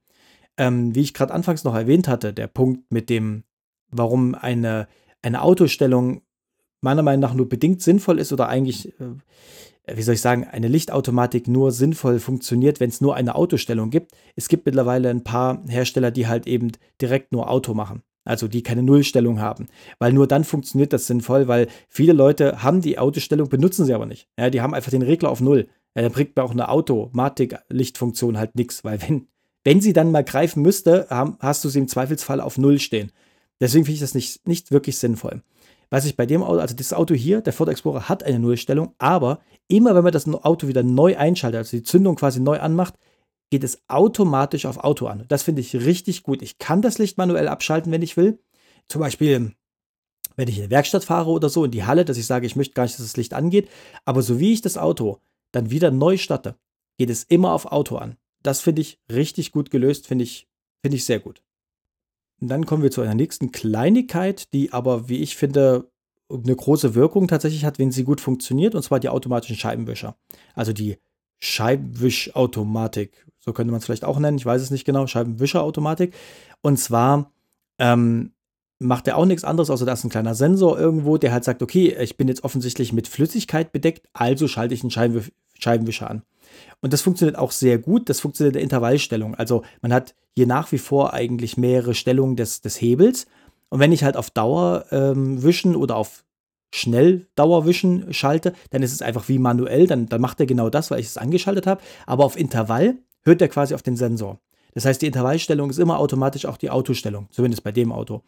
[0.57, 3.45] Ähm, wie ich gerade anfangs noch erwähnt hatte, der Punkt mit dem,
[3.91, 4.89] warum eine,
[5.23, 6.23] eine Autostellung
[6.81, 10.69] meiner Meinung nach nur bedingt sinnvoll ist oder eigentlich, äh, wie soll ich sagen, eine
[10.69, 14.13] Lichtautomatik nur sinnvoll funktioniert, wenn es nur eine Autostellung gibt.
[14.37, 18.03] Es gibt mittlerweile ein paar Hersteller, die halt eben direkt nur Auto machen.
[18.25, 19.69] Also die keine Nullstellung haben.
[19.99, 24.07] Weil nur dann funktioniert das sinnvoll, weil viele Leute haben die Autostellung, benutzen sie aber
[24.07, 24.29] nicht.
[24.39, 25.69] Ja, die haben einfach den Regler auf Null.
[25.97, 29.27] Ja, dann bringt mir auch eine Automatik-Lichtfunktion halt nichts, weil wenn,
[29.65, 31.07] wenn sie dann mal greifen müsste,
[31.41, 33.11] hast du sie im Zweifelsfall auf Null stehen.
[33.61, 35.43] Deswegen finde ich das nicht, nicht wirklich sinnvoll.
[35.91, 38.95] Was ich bei dem Auto, also das Auto hier, der Ford Explorer hat eine Nullstellung,
[38.99, 42.95] aber immer wenn man das Auto wieder neu einschaltet, also die Zündung quasi neu anmacht,
[43.51, 45.25] geht es automatisch auf Auto an.
[45.29, 46.41] Das finde ich richtig gut.
[46.43, 48.39] Ich kann das Licht manuell abschalten, wenn ich will.
[48.89, 49.53] Zum Beispiel,
[50.37, 52.57] wenn ich in die Werkstatt fahre oder so, in die Halle, dass ich sage, ich
[52.57, 53.69] möchte gar nicht, dass das Licht angeht.
[54.05, 55.21] Aber so wie ich das Auto
[55.53, 56.57] dann wieder neu starte,
[56.97, 58.17] geht es immer auf Auto an.
[58.43, 60.49] Das finde ich richtig gut gelöst, finde ich,
[60.81, 61.43] finde ich sehr gut.
[62.41, 65.91] Und dann kommen wir zu einer nächsten Kleinigkeit, die aber, wie ich finde,
[66.31, 70.17] eine große Wirkung tatsächlich hat, wenn sie gut funktioniert, und zwar die automatischen Scheibenwischer.
[70.55, 70.97] Also die
[71.41, 76.15] Scheibenwischautomatik, so könnte man es vielleicht auch nennen, ich weiß es nicht genau, Scheibenwischerautomatik.
[76.61, 77.33] Und zwar
[77.79, 78.33] ähm,
[78.79, 81.63] macht er auch nichts anderes, außer da ist ein kleiner Sensor irgendwo, der halt sagt,
[81.63, 85.25] okay, ich bin jetzt offensichtlich mit Flüssigkeit bedeckt, also schalte ich einen Scheibenw
[85.59, 86.23] Scheibenwischer an.
[86.81, 88.09] Und das funktioniert auch sehr gut.
[88.09, 89.35] Das funktioniert in der Intervallstellung.
[89.35, 93.27] Also man hat hier nach wie vor eigentlich mehrere Stellungen des, des Hebels.
[93.69, 96.25] Und wenn ich halt auf Dauer ähm, wischen oder auf
[96.73, 101.01] Schnelldauerwischen schalte, dann ist es einfach wie manuell, dann, dann macht er genau das, weil
[101.01, 101.83] ich es angeschaltet habe.
[102.07, 104.39] Aber auf Intervall hört er quasi auf den Sensor.
[104.73, 108.23] Das heißt, die Intervallstellung ist immer automatisch auch die Autostellung, zumindest bei dem Auto.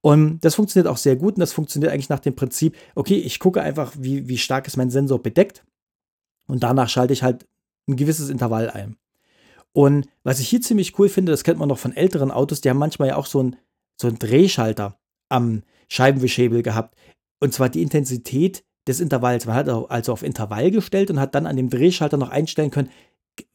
[0.00, 3.38] Und das funktioniert auch sehr gut und das funktioniert eigentlich nach dem Prinzip, okay, ich
[3.38, 5.64] gucke einfach, wie, wie stark ist mein Sensor bedeckt
[6.46, 7.46] und danach schalte ich halt
[7.88, 8.96] ein gewisses Intervall ein.
[9.72, 12.70] Und was ich hier ziemlich cool finde, das kennt man noch von älteren Autos, die
[12.70, 13.56] haben manchmal ja auch so einen
[14.00, 16.96] so Drehschalter am Scheibenwischhebel gehabt.
[17.44, 19.44] Und zwar die Intensität des Intervalls.
[19.44, 22.88] Man hat also auf Intervall gestellt und hat dann an dem Drehschalter noch einstellen können,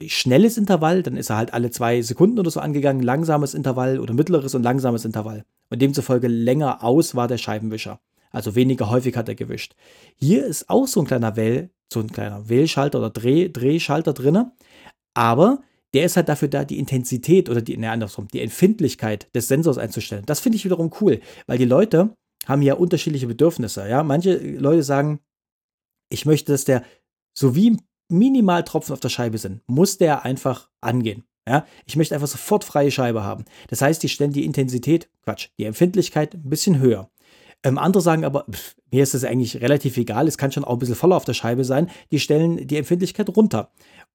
[0.06, 4.14] schnelles Intervall, dann ist er halt alle zwei Sekunden oder so angegangen, langsames Intervall oder
[4.14, 5.44] mittleres und langsames Intervall.
[5.72, 8.00] Und demzufolge länger aus war der Scheibenwischer.
[8.30, 9.74] Also weniger häufig hat er gewischt.
[10.18, 14.52] Hier ist auch so ein kleiner Wähl, so ein kleiner Wählschalter oder Dreh, Drehschalter drin.
[15.16, 15.64] Aber
[15.96, 19.80] der ist halt dafür da, die Intensität oder die, ne, andersrum, die Empfindlichkeit des Sensors
[19.80, 20.28] einzustellen.
[20.28, 22.14] Das finde ich wiederum cool, weil die Leute
[22.50, 23.88] haben ja unterschiedliche Bedürfnisse.
[23.88, 25.20] Ja, manche Leute sagen,
[26.10, 26.84] ich möchte, dass der
[27.34, 27.78] so wie
[28.10, 31.24] minimal Tropfen auf der Scheibe sind, muss der einfach angehen.
[31.48, 33.46] Ja, ich möchte einfach sofort freie Scheibe haben.
[33.70, 37.10] Das heißt, die stellen die Intensität, Quatsch, die Empfindlichkeit ein bisschen höher.
[37.64, 40.74] Ähm, andere sagen aber, pff, mir ist das eigentlich relativ egal, es kann schon auch
[40.74, 41.90] ein bisschen voller auf der Scheibe sein.
[42.12, 43.72] Die stellen die Empfindlichkeit runter.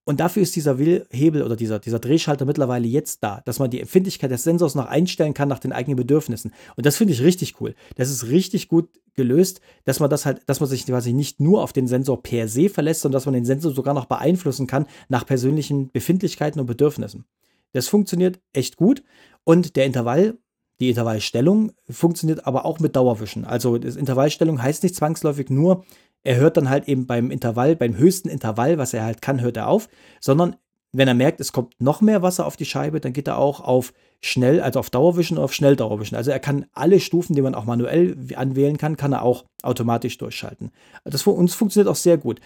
[0.06, 3.80] Und dafür ist dieser Hebel oder dieser, dieser Drehschalter mittlerweile jetzt da, dass man die
[3.80, 6.52] Empfindlichkeit des Sensors noch einstellen kann nach den eigenen Bedürfnissen.
[6.76, 7.74] Und das finde ich richtig cool.
[7.96, 11.62] Das ist richtig gut gelöst, dass man das halt, dass man sich quasi nicht nur
[11.62, 14.86] auf den Sensor per se verlässt, sondern dass man den Sensor sogar noch beeinflussen kann
[15.08, 17.24] nach persönlichen Befindlichkeiten und Bedürfnissen.
[17.72, 19.02] Das funktioniert echt gut.
[19.42, 20.36] Und der Intervall,
[20.80, 23.44] die Intervallstellung funktioniert aber auch mit Dauerwischen.
[23.44, 25.84] Also das Intervallstellung heißt nicht zwangsläufig nur,
[26.22, 29.56] er hört dann halt eben beim Intervall, beim höchsten Intervall, was er halt kann, hört
[29.56, 29.88] er auf,
[30.20, 30.56] sondern
[30.92, 33.60] wenn er merkt, es kommt noch mehr Wasser auf die Scheibe, dann geht er auch
[33.60, 36.16] auf schnell, also auf Dauerwischen und auf Schnelldauerwischen.
[36.16, 40.18] Also er kann alle Stufen, die man auch manuell anwählen kann, kann er auch automatisch
[40.18, 40.70] durchschalten.
[41.04, 42.40] Das für uns funktioniert auch sehr gut.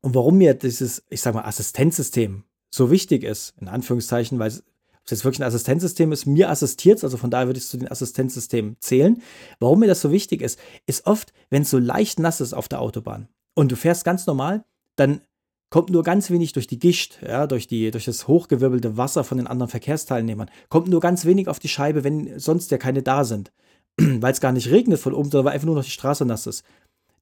[0.00, 4.64] Und warum mir dieses, ich sag mal, Assistenzsystem so wichtig ist, in Anführungszeichen, weil es
[5.00, 7.70] ob es jetzt wirklich ein Assistenzsystem ist, mir assistiert also von daher würde ich es
[7.70, 9.22] zu den Assistenzsystemen zählen.
[9.58, 12.68] Warum mir das so wichtig ist, ist oft, wenn es so leicht nass ist auf
[12.68, 14.64] der Autobahn und du fährst ganz normal,
[14.96, 15.22] dann
[15.70, 19.38] kommt nur ganz wenig durch die Gischt, ja, durch, die, durch das hochgewirbelte Wasser von
[19.38, 23.24] den anderen Verkehrsteilnehmern, kommt nur ganz wenig auf die Scheibe, wenn sonst ja keine da
[23.24, 23.52] sind,
[23.96, 26.46] weil es gar nicht regnet von oben, sondern weil einfach nur noch die Straße nass
[26.46, 26.64] ist.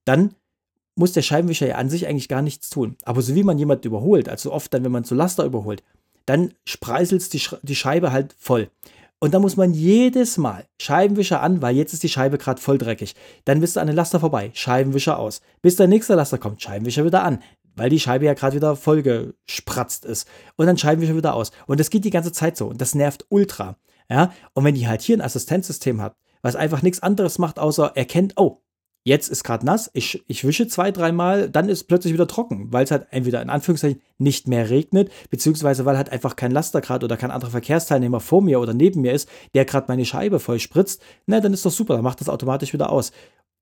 [0.04, 0.34] Dann
[0.96, 2.96] muss der Scheibenwischer ja an sich eigentlich gar nichts tun.
[3.04, 5.84] Aber so wie man jemanden überholt, also oft dann, wenn man zu Laster überholt,
[6.28, 8.70] dann spreiselt die, die Scheibe halt voll.
[9.18, 12.78] Und da muss man jedes Mal Scheibenwischer an, weil jetzt ist die Scheibe gerade voll
[12.78, 13.16] dreckig.
[13.44, 15.40] Dann bist du an den Laster vorbei, Scheibenwischer aus.
[15.60, 17.42] Bis der nächste Laster kommt, Scheibenwischer wieder an.
[17.74, 20.28] weil die Scheibe ja gerade wieder vollgespratzt ist.
[20.56, 21.52] Und dann schon wieder aus.
[21.66, 22.66] Und das geht die ganze Zeit so.
[22.66, 23.76] Und das nervt ultra.
[24.10, 27.92] Ja, und wenn ihr halt hier ein Assistenzsystem habt, was einfach nichts anderes macht, außer
[27.94, 28.62] erkennt, oh,
[29.08, 32.84] jetzt ist gerade nass, ich, ich wische zwei, dreimal, dann ist plötzlich wieder trocken, weil
[32.84, 37.04] es halt entweder in Anführungszeichen nicht mehr regnet, beziehungsweise weil halt einfach kein Laster gerade
[37.04, 40.60] oder kein anderer Verkehrsteilnehmer vor mir oder neben mir ist, der gerade meine Scheibe voll
[40.60, 43.10] spritzt, na, dann ist doch super, dann macht das automatisch wieder aus.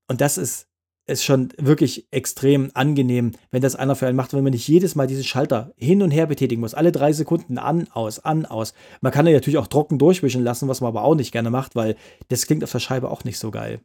[0.07, 0.67] Und das ist
[1.09, 4.95] ist schon wirklich extrem angenehm, wenn das einer für einen macht, wenn man nicht jedes
[4.95, 6.73] Mal diesen Schalter hin und her betätigen muss.
[6.73, 8.73] Alle drei Sekunden an, aus, an, aus.
[8.99, 11.77] Man kann ja natürlich auch trocken durchwischen lassen, was man aber auch nicht gerne macht,
[11.77, 11.95] weil
[12.27, 13.79] das klingt auf der Scheibe auch nicht so geil.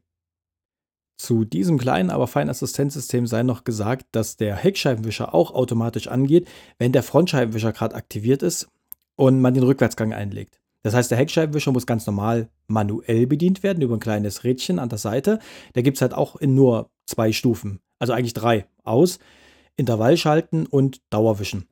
[1.17, 6.49] Zu diesem kleinen, aber feinen Assistenzsystem sei noch gesagt, dass der Heckscheibenwischer auch automatisch angeht,
[6.79, 8.69] wenn der Frontscheibenwischer gerade aktiviert ist
[9.17, 10.61] und man den Rückwärtsgang einlegt.
[10.83, 14.89] Das heißt, der Heckscheibenwischer muss ganz normal manuell bedient werden über ein kleines Rädchen an
[14.89, 15.39] der Seite.
[15.75, 19.21] Da gibt es halt auch in nur zwei Stufen, also eigentlich drei, aus,
[19.77, 21.69] Intervall schalten und Dauerwischen.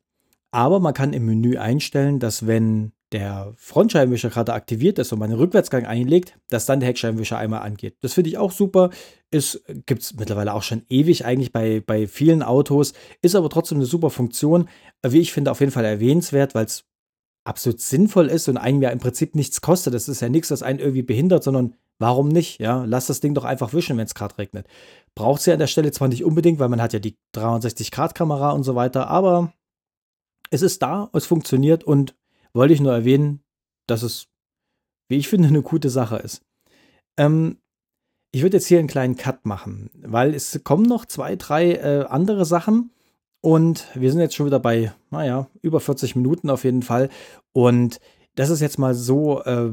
[0.53, 5.30] Aber man kann im Menü einstellen, dass wenn der Frontscheibenwischer gerade aktiviert ist und man
[5.30, 7.96] den Rückwärtsgang einlegt, dass dann der Heckscheibenwischer einmal angeht.
[8.00, 8.90] Das finde ich auch super.
[9.30, 12.92] Gibt es mittlerweile auch schon ewig eigentlich bei, bei vielen Autos,
[13.22, 14.68] ist aber trotzdem eine super Funktion.
[15.04, 16.84] Wie ich finde, auf jeden Fall erwähnenswert, weil es
[17.44, 19.94] absolut sinnvoll ist und einem ja im Prinzip nichts kostet.
[19.94, 22.61] Das ist ja nichts, das einen irgendwie behindert, sondern warum nicht?
[22.61, 24.66] Ja, lass das Ding doch einfach wischen, wenn es gerade regnet.
[25.14, 28.50] Braucht es ja an der Stelle zwar nicht unbedingt, weil man hat ja die 360-Grad-Kamera
[28.50, 29.52] und so weiter, aber
[30.50, 32.14] es ist da, es funktioniert und
[32.53, 33.42] wollte ich nur erwähnen,
[33.86, 34.28] dass es,
[35.09, 36.42] wie ich finde, eine gute Sache ist.
[37.16, 37.59] Ähm,
[38.32, 42.05] ich würde jetzt hier einen kleinen Cut machen, weil es kommen noch zwei, drei äh,
[42.09, 42.92] andere Sachen
[43.40, 47.09] und wir sind jetzt schon wieder bei, naja, über 40 Minuten auf jeden Fall.
[47.53, 47.98] Und
[48.36, 49.72] das ist jetzt mal so, äh,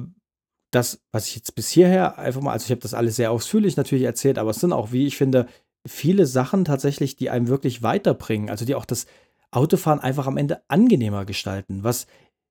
[0.71, 3.77] das, was ich jetzt bis hierher einfach mal, also ich habe das alles sehr ausführlich
[3.77, 5.47] natürlich erzählt, aber es sind auch, wie ich finde,
[5.85, 9.05] viele Sachen tatsächlich, die einem wirklich weiterbringen, also die auch das
[9.51, 12.07] Autofahren einfach am Ende angenehmer gestalten, was,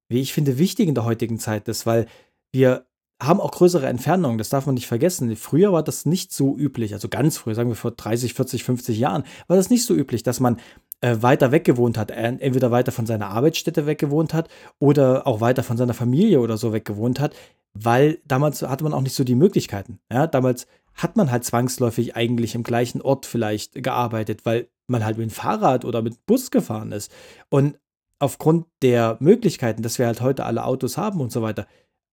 [0.09, 2.07] wie ich finde, wichtig in der heutigen Zeit ist, weil
[2.53, 2.87] wir
[3.21, 5.35] haben auch größere Entfernungen, das darf man nicht vergessen.
[5.37, 8.99] Früher war das nicht so üblich, also ganz früh, sagen wir vor 30, 40, 50
[8.99, 10.59] Jahren, war das nicht so üblich, dass man
[11.01, 14.49] äh, weiter weg gewohnt hat, entweder weiter von seiner Arbeitsstätte weg gewohnt hat
[14.79, 17.35] oder auch weiter von seiner Familie oder so weg gewohnt hat,
[17.73, 19.99] weil damals hatte man auch nicht so die Möglichkeiten.
[20.13, 25.19] Ja, damals hat man halt zwangsläufig eigentlich im gleichen Ort vielleicht gearbeitet, weil man halt
[25.19, 27.13] mit dem Fahrrad oder mit Bus gefahren ist.
[27.51, 27.79] Und
[28.19, 31.67] aufgrund der Möglichkeiten, dass wir halt heute alle Autos haben und so weiter,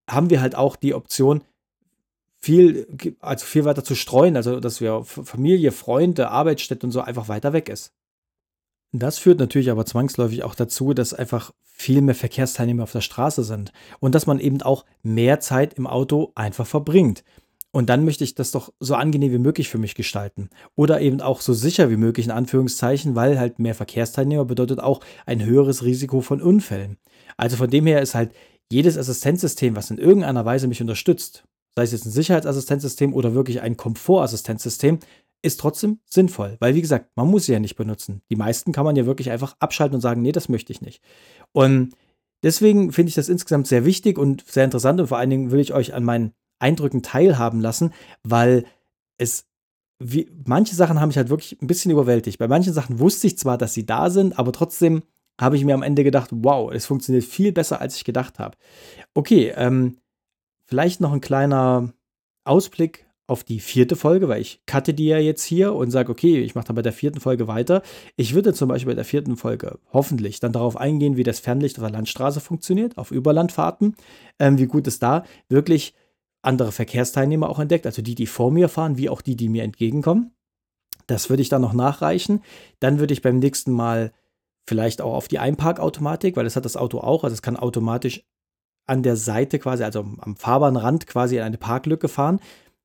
[0.09, 1.43] haben wir halt auch die Option,
[2.41, 7.29] viel, also viel weiter zu streuen, also dass wir Familie, Freunde, Arbeitsstätte und so einfach
[7.29, 7.93] weiter weg ist.
[8.91, 13.43] Das führt natürlich aber zwangsläufig auch dazu, dass einfach viel mehr Verkehrsteilnehmer auf der Straße
[13.43, 17.23] sind und dass man eben auch mehr Zeit im Auto einfach verbringt.
[17.75, 20.49] Und dann möchte ich das doch so angenehm wie möglich für mich gestalten.
[20.75, 25.01] Oder eben auch so sicher wie möglich in Anführungszeichen, weil halt mehr Verkehrsteilnehmer bedeutet auch
[25.25, 26.97] ein höheres Risiko von Unfällen.
[27.35, 28.31] Also von dem her ist halt
[28.71, 31.45] jedes Assistenzsystem, was in irgendeiner Weise mich unterstützt,
[31.75, 34.99] sei es jetzt ein Sicherheitsassistenzsystem oder wirklich ein Komfortassistenzsystem,
[35.41, 38.21] ist trotzdem sinnvoll, weil wie gesagt, man muss sie ja nicht benutzen.
[38.29, 41.01] Die meisten kann man ja wirklich einfach abschalten und sagen, nee, das möchte ich nicht.
[41.51, 41.95] Und
[42.43, 45.59] deswegen finde ich das insgesamt sehr wichtig und sehr interessant und vor allen Dingen will
[45.59, 46.33] ich euch an meinen
[46.63, 47.93] Eindrücken teilhaben lassen,
[48.23, 48.65] weil
[49.17, 49.45] es
[49.99, 52.39] wie, manche Sachen haben mich halt wirklich ein bisschen überwältigt.
[52.39, 55.03] Bei manchen Sachen wusste ich zwar, dass sie da sind, aber trotzdem
[55.39, 58.57] habe ich mir am Ende gedacht, wow, es funktioniert viel besser, als ich gedacht habe.
[59.13, 59.97] Okay, ähm,
[60.65, 61.93] vielleicht noch ein kleiner
[62.43, 66.39] Ausblick auf die vierte Folge, weil ich cutte die ja jetzt hier und sage, okay,
[66.41, 67.81] ich mache dann bei der vierten Folge weiter.
[68.17, 71.77] Ich würde zum Beispiel bei der vierten Folge hoffentlich dann darauf eingehen, wie das Fernlicht
[71.79, 73.95] auf der Landstraße funktioniert, auf Überlandfahrten,
[74.39, 75.95] ähm, wie gut es da wirklich
[76.43, 79.63] andere Verkehrsteilnehmer auch entdeckt, also die, die vor mir fahren, wie auch die, die mir
[79.63, 80.31] entgegenkommen.
[81.07, 82.43] Das würde ich dann noch nachreichen.
[82.79, 84.13] Dann würde ich beim nächsten Mal
[84.67, 88.23] vielleicht auch auf die Einparkautomatik, weil das hat das Auto auch, also es kann automatisch
[88.85, 92.39] an der Seite quasi, also am Fahrbahnrand quasi in eine Parklücke fahren.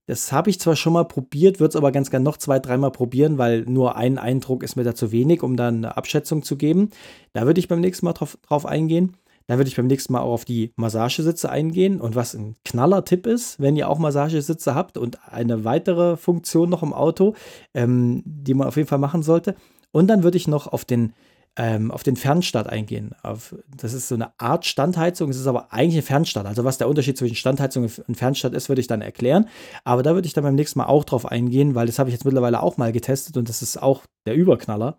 [0.07, 2.93] Das habe ich zwar schon mal probiert, würde es aber ganz gerne noch zwei, dreimal
[2.93, 6.57] probieren, weil nur ein Eindruck ist mir da zu wenig, um dann eine Abschätzung zu
[6.57, 6.91] geben.
[7.35, 9.17] Da würde ich beim nächsten Mal drauf, drauf eingehen.
[9.49, 12.01] Da würde ich beim nächsten Mal auch auf die Massagesitze eingehen.
[12.01, 16.69] Und was ein knaller Tipp ist, wenn ihr auch Massagesitze habt und eine weitere Funktion
[16.69, 17.35] noch im Auto,
[17.75, 19.57] ähm, die man auf jeden Fall machen sollte.
[19.91, 21.15] Und dann würde ich noch auf den
[21.57, 23.15] ähm, auf den Fernstart eingehen.
[23.23, 26.47] Auf, das ist so eine Art Standheizung, es ist aber eigentlich eine Fernstart.
[26.47, 29.49] Also was der Unterschied zwischen Standheizung und Fernstart ist, würde ich dann erklären.
[29.83, 32.15] Aber da würde ich dann beim nächsten Mal auch drauf eingehen, weil das habe ich
[32.15, 34.99] jetzt mittlerweile auch mal getestet und das ist auch der Überknaller.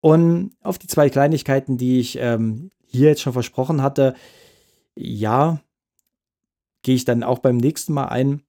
[0.00, 4.14] Und auf die zwei Kleinigkeiten, die ich ähm, hier jetzt schon versprochen hatte,
[4.96, 5.60] ja,
[6.82, 8.42] gehe ich dann auch beim nächsten Mal ein.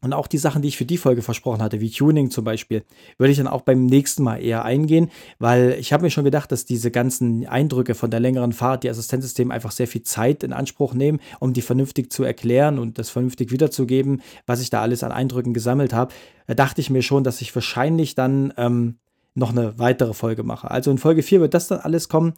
[0.00, 2.84] Und auch die Sachen, die ich für die Folge versprochen hatte, wie Tuning zum Beispiel,
[3.16, 5.10] würde ich dann auch beim nächsten Mal eher eingehen,
[5.40, 8.90] weil ich habe mir schon gedacht, dass diese ganzen Eindrücke von der längeren Fahrt, die
[8.90, 13.10] Assistenzsysteme einfach sehr viel Zeit in Anspruch nehmen, um die vernünftig zu erklären und das
[13.10, 16.14] vernünftig wiederzugeben, was ich da alles an Eindrücken gesammelt habe.
[16.46, 18.98] Da dachte ich mir schon, dass ich wahrscheinlich dann ähm,
[19.34, 20.70] noch eine weitere Folge mache.
[20.70, 22.34] Also in Folge 4 wird das dann alles kommen.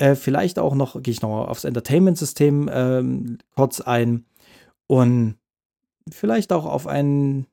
[0.00, 4.24] Äh, vielleicht auch noch, gehe ich noch aufs Entertainment-System ähm, kurz ein
[4.86, 5.36] und
[6.10, 7.46] vielleicht auch auf einen,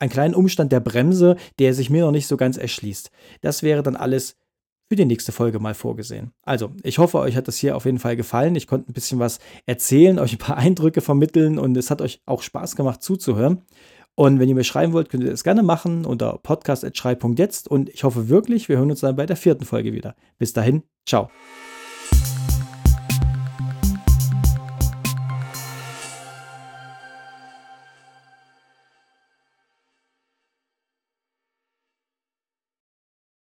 [0.00, 3.12] einen kleinen Umstand der Bremse, der sich mir noch nicht so ganz erschließt.
[3.40, 4.36] Das wäre dann alles
[4.88, 6.32] für die nächste Folge mal vorgesehen.
[6.42, 8.56] Also, ich hoffe, euch hat das hier auf jeden Fall gefallen.
[8.56, 12.20] Ich konnte ein bisschen was erzählen, euch ein paar Eindrücke vermitteln und es hat euch
[12.26, 13.62] auch Spaß gemacht zuzuhören.
[14.16, 18.02] Und wenn ihr mir schreiben wollt, könnt ihr das gerne machen unter podcast.schrei.jetzt und ich
[18.02, 20.16] hoffe wirklich, wir hören uns dann bei der vierten Folge wieder.
[20.36, 21.30] Bis dahin, ciao.